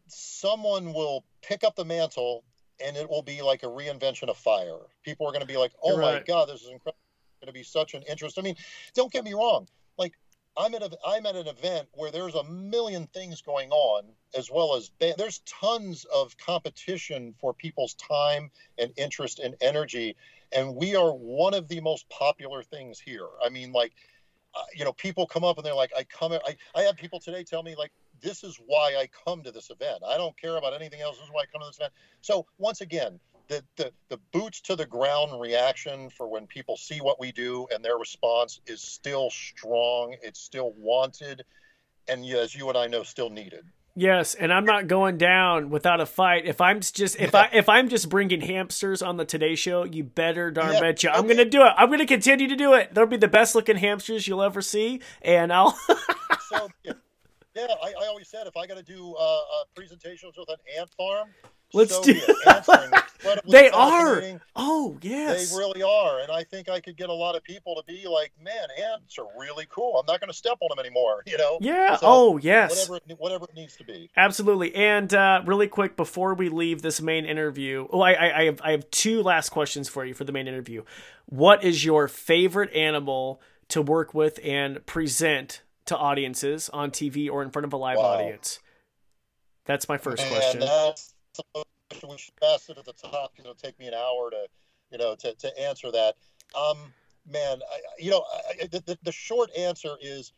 [0.09, 2.45] someone will pick up the mantle
[2.85, 4.79] and it will be like a reinvention of fire.
[5.03, 6.99] People are going to be like, oh my God, this is incredible.
[7.41, 8.39] Going to be such an interest.
[8.39, 8.55] I mean,
[8.95, 9.67] don't get me wrong.
[9.99, 10.15] Like
[10.57, 14.05] I'm at a, I'm at an event where there's a million things going on,
[14.37, 20.17] as well as there's tons of competition for people's time and interest and energy,
[20.55, 23.29] and we are one of the most popular things here.
[23.45, 23.93] I mean, like,
[24.55, 27.19] uh, you know, people come up and they're like, I come, I, I had people
[27.19, 27.91] today tell me like,
[28.21, 30.03] this is why I come to this event.
[30.07, 31.17] I don't care about anything else.
[31.17, 31.95] This is why I come to this event.
[32.21, 33.19] So once again,
[33.53, 37.67] the, the, the boots to the ground reaction for when people see what we do
[37.73, 40.17] and their response is still strong.
[40.23, 41.45] It's still wanted.
[42.09, 43.65] And as you and I know, still needed.
[43.95, 46.47] Yes, and I'm not going down without a fight.
[46.47, 50.03] If I'm just if I if I'm just bringing hamsters on the Today Show, you
[50.03, 51.35] better darn Yeah, bet you I'm okay.
[51.35, 51.73] going to do it.
[51.77, 52.95] I'm going to continue to do it.
[52.95, 55.79] They'll be the best looking hamsters you'll ever see, and I'll.
[56.49, 56.93] So yeah,
[57.55, 60.57] yeah I, I always said if I got to do uh, uh, presentations with an
[60.79, 61.29] ant farm,
[61.75, 62.47] Let's so do- it.
[62.47, 64.41] Ants are incredibly they are.
[64.57, 65.51] Oh yes.
[65.51, 68.07] They really are, and I think I could get a lot of people to be
[68.09, 69.99] like, "Man, ants are really cool.
[69.99, 71.59] I'm not going to step on them anymore." You know?
[71.61, 71.97] yeah.
[71.97, 72.89] So, oh yes.
[72.89, 74.11] Whatever, it, whatever it needs to be.
[74.17, 74.75] Absolutely.
[74.75, 78.61] And uh, really quick before we leave this main interview, oh, I, I, I have
[78.63, 80.83] I have two last questions for you for the main interview.
[81.27, 87.43] What is your favorite animal to work with and present to audiences on TV or
[87.43, 88.05] in front of a live Wow.
[88.05, 88.59] audience?
[89.65, 90.61] That's my first question.
[90.61, 94.31] that's question we should ask it at the top because it'll take me an hour
[94.31, 94.47] to,
[94.91, 96.15] you know, to, to answer that.
[96.55, 96.93] Um,
[97.31, 98.25] man, I, you know,
[98.63, 100.33] I, the, the, short answer is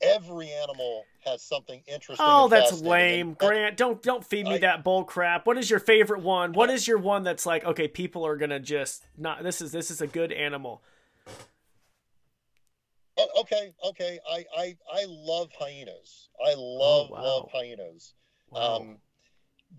[0.00, 2.26] every animal has something interesting.
[2.26, 3.76] Oh, that's lame, And- Grant.
[3.76, 5.46] Don't don't feed me I- that bull crap.
[5.46, 6.52] What is your favorite one?
[6.52, 9.42] What is your one that's like, okay, people are gonna just not.
[9.42, 10.82] This is this is a good animal.
[13.16, 14.18] Oh, okay, okay.
[14.28, 16.30] I, I, I love hyenas.
[16.44, 17.22] I love, wow.
[17.22, 18.12] love hyenas.
[18.50, 18.76] Wow.
[18.78, 18.98] Um,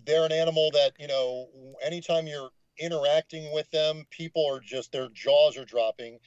[0.04, 1.48] they're an animal that you know.
[1.82, 6.18] Anytime you're interacting with them, people are just their jaws are dropping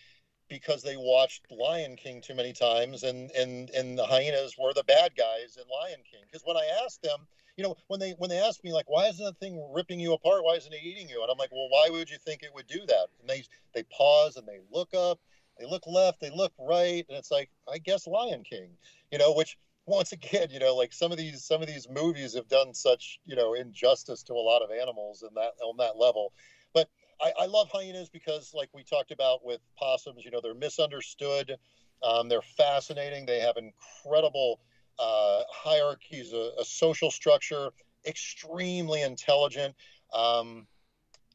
[0.49, 4.83] because they watched Lion King too many times, and and and the hyenas were the
[4.83, 6.21] bad guys in Lion King.
[6.25, 9.07] Because when I asked them, you know, when they when they asked me like, why
[9.07, 10.43] isn't that thing ripping you apart?
[10.43, 11.21] Why isn't it eating you?
[11.21, 13.07] And I'm like, well, why would you think it would do that?
[13.19, 13.43] And they
[13.73, 15.19] they pause and they look up,
[15.57, 18.71] they look left, they look right, and it's like, I guess Lion King,
[19.11, 19.57] you know, which
[19.89, 23.19] once again, you know, like some of these some of these movies have done such,
[23.25, 26.31] you know, injustice to a lot of animals in that on that level.
[26.73, 26.89] But
[27.21, 31.57] I, I love hyenas because, like we talked about with possums, you know, they're misunderstood.
[32.01, 33.25] Um, they're fascinating.
[33.25, 34.61] They have incredible
[34.99, 37.71] uh, hierarchies, a, a social structure,
[38.05, 39.75] extremely intelligent.
[40.13, 40.67] Um,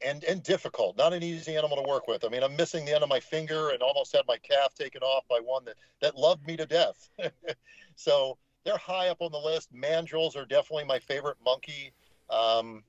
[0.03, 0.97] and and difficult.
[0.97, 2.25] Not an easy animal to work with.
[2.25, 5.01] I mean, I'm missing the end of my finger and almost had my calf taken
[5.01, 7.09] off by one that that loved me to death.
[7.95, 9.73] so they're high up on the list.
[9.73, 11.93] Mandrills are definitely my favorite monkey.
[12.29, 12.83] Um,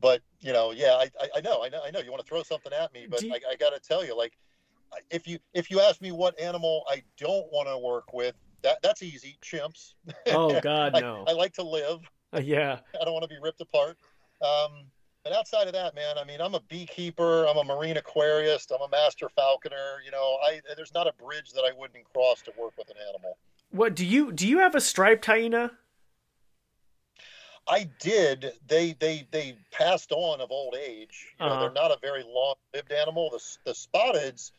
[0.00, 2.00] but you know, yeah, I, I, I know, I know, I know.
[2.00, 4.16] You want to throw something at me, but you- I, I got to tell you,
[4.16, 4.36] like,
[5.10, 8.78] if you if you ask me what animal I don't want to work with, that
[8.82, 9.38] that's easy.
[9.42, 9.94] Chimps.
[10.28, 11.24] oh God, I, no.
[11.26, 12.00] I like to live.
[12.34, 12.78] Uh, yeah.
[13.00, 13.96] I don't want to be ripped apart.
[14.42, 14.84] Um,
[15.24, 17.44] but outside of that, man, I mean, I'm a beekeeper.
[17.46, 18.70] I'm a marine aquarist.
[18.72, 20.00] I'm a master falconer.
[20.04, 22.96] You know, I there's not a bridge that I wouldn't cross to work with an
[23.08, 23.36] animal.
[23.70, 24.46] What do you do?
[24.46, 25.72] You have a striped hyena?
[27.66, 28.52] I did.
[28.66, 31.34] They they they passed on of old age.
[31.38, 31.60] You know, Uh-huh.
[31.64, 33.30] they're not a very long-lived animal.
[33.30, 34.52] The the spotteds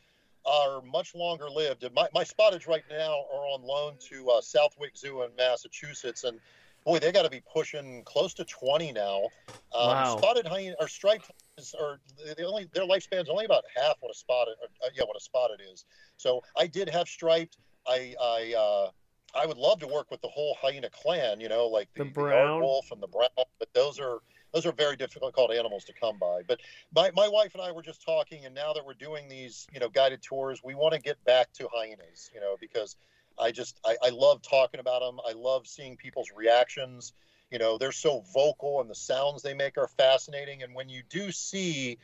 [0.45, 1.85] are much longer lived.
[1.93, 6.39] My my spotteds right now are on loan to uh, Southwick Zoo in Massachusetts, and
[6.85, 9.23] boy, they got to be pushing close to 20 now.
[9.73, 10.17] Um, Wow.
[10.17, 11.25] Spotted hyena or striped
[11.57, 11.99] hyenas are
[12.37, 15.61] they only their lifespan's only about half what a spotted uh, yeah what a spotted
[15.61, 15.85] is.
[16.17, 17.57] So I did have striped.
[17.87, 18.91] I I uh,
[19.35, 21.39] I would love to work with the whole hyena clan.
[21.39, 22.61] You know, like the, The the, brown?
[22.61, 24.19] wolf and the brown, but those are
[24.53, 26.41] those are very difficult animals to come by.
[26.47, 26.59] But
[26.95, 29.79] my, my wife and I were just talking, and now that we're doing these, you
[29.79, 32.95] know, guided tours, we want to get back to hyenas, you know, because
[33.37, 35.19] I just I, I love talking about them.
[35.27, 37.13] I love seeing people's reactions.
[37.51, 40.63] You know, they're so vocal, and the sounds they make are fascinating.
[40.63, 41.97] And when you do see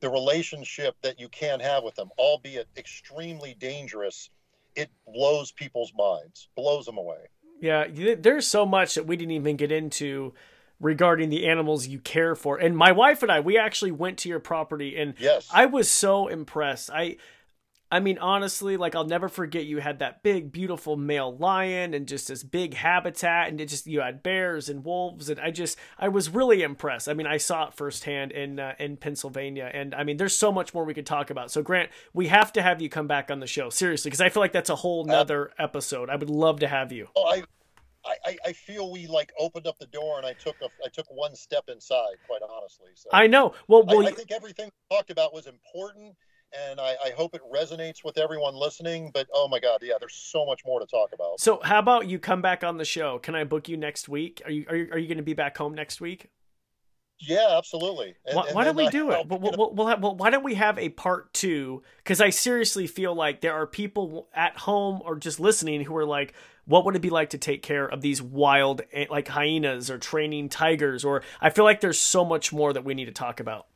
[0.00, 4.30] the relationship that you can have with them, albeit extremely dangerous,
[4.74, 7.28] it blows people's minds, blows them away.
[7.60, 7.86] Yeah,
[8.18, 10.32] there's so much that we didn't even get into
[10.80, 12.56] regarding the animals you care for.
[12.56, 15.48] And my wife and I, we actually went to your property and Yes.
[15.52, 16.90] I was so impressed.
[16.90, 17.16] I
[17.92, 22.06] I mean honestly, like I'll never forget you had that big beautiful male lion and
[22.06, 25.76] just this big habitat and it just you had bears and wolves and I just
[25.98, 27.08] I was really impressed.
[27.08, 30.52] I mean, I saw it firsthand in uh, in Pennsylvania and I mean, there's so
[30.52, 31.50] much more we could talk about.
[31.50, 33.70] So Grant, we have to have you come back on the show.
[33.70, 36.10] Seriously, because I feel like that's a whole nother episode.
[36.10, 37.08] I would love to have you.
[37.16, 37.42] Oh, I,
[38.04, 40.88] I, I- I feel we like opened up the door and I took a, I
[40.88, 42.90] took one step inside, quite honestly.
[42.94, 43.52] So I know.
[43.68, 46.14] Well, I, well, I think everything we talked about was important,
[46.68, 49.10] and I, I hope it resonates with everyone listening.
[49.12, 51.40] But oh my God, yeah, there's so much more to talk about.
[51.40, 53.18] so how about you come back on the show?
[53.18, 54.42] Can I book you next week?
[54.44, 56.28] Are you are you, are you going to be back home next week?
[57.22, 58.14] Yeah, absolutely.
[58.24, 59.28] And- Why, and why don't we I- do I'll it?
[59.28, 61.82] We'll, we'll, we'll have, well, why don't we have a part two?
[61.98, 66.06] Because I seriously feel like there are people at home or just listening who are
[66.06, 66.32] like,
[66.64, 69.98] what would it be like to take care of these wild, eh, like hyenas or
[69.98, 71.04] training tigers?
[71.04, 73.66] Or I feel like there's so much more that we need to talk about.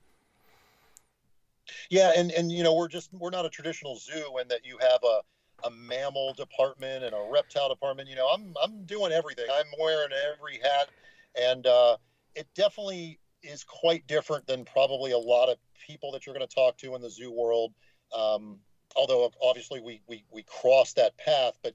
[1.91, 4.79] Yeah, and and you know we're just we're not a traditional zoo in that you
[4.79, 5.21] have a
[5.67, 8.09] a mammal department and a reptile department.
[8.09, 9.47] You know, I'm I'm doing everything.
[9.53, 10.91] I'm wearing every hat,
[11.41, 11.97] and uh,
[12.35, 15.57] it definitely is quite different than probably a lot of
[15.87, 17.73] people that you're going to talk to in the zoo world.
[18.17, 18.59] Um,
[18.97, 21.75] although obviously we, we we cross that path, but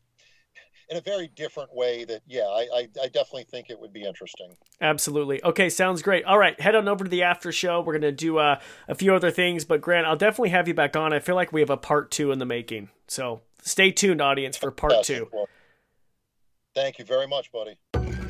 [0.89, 4.03] in a very different way that yeah I, I, I, definitely think it would be
[4.03, 4.55] interesting.
[4.81, 5.43] Absolutely.
[5.43, 6.25] Okay sounds great.
[6.25, 7.81] All right head on over to the after show.
[7.81, 10.95] We're gonna do uh, a few other things but grant i'll definitely have you back
[10.95, 11.13] on.
[11.13, 12.89] I feel like we have a part two in the making.
[13.07, 15.29] So stay tuned audience for part two.
[16.75, 17.77] Thank you very much buddy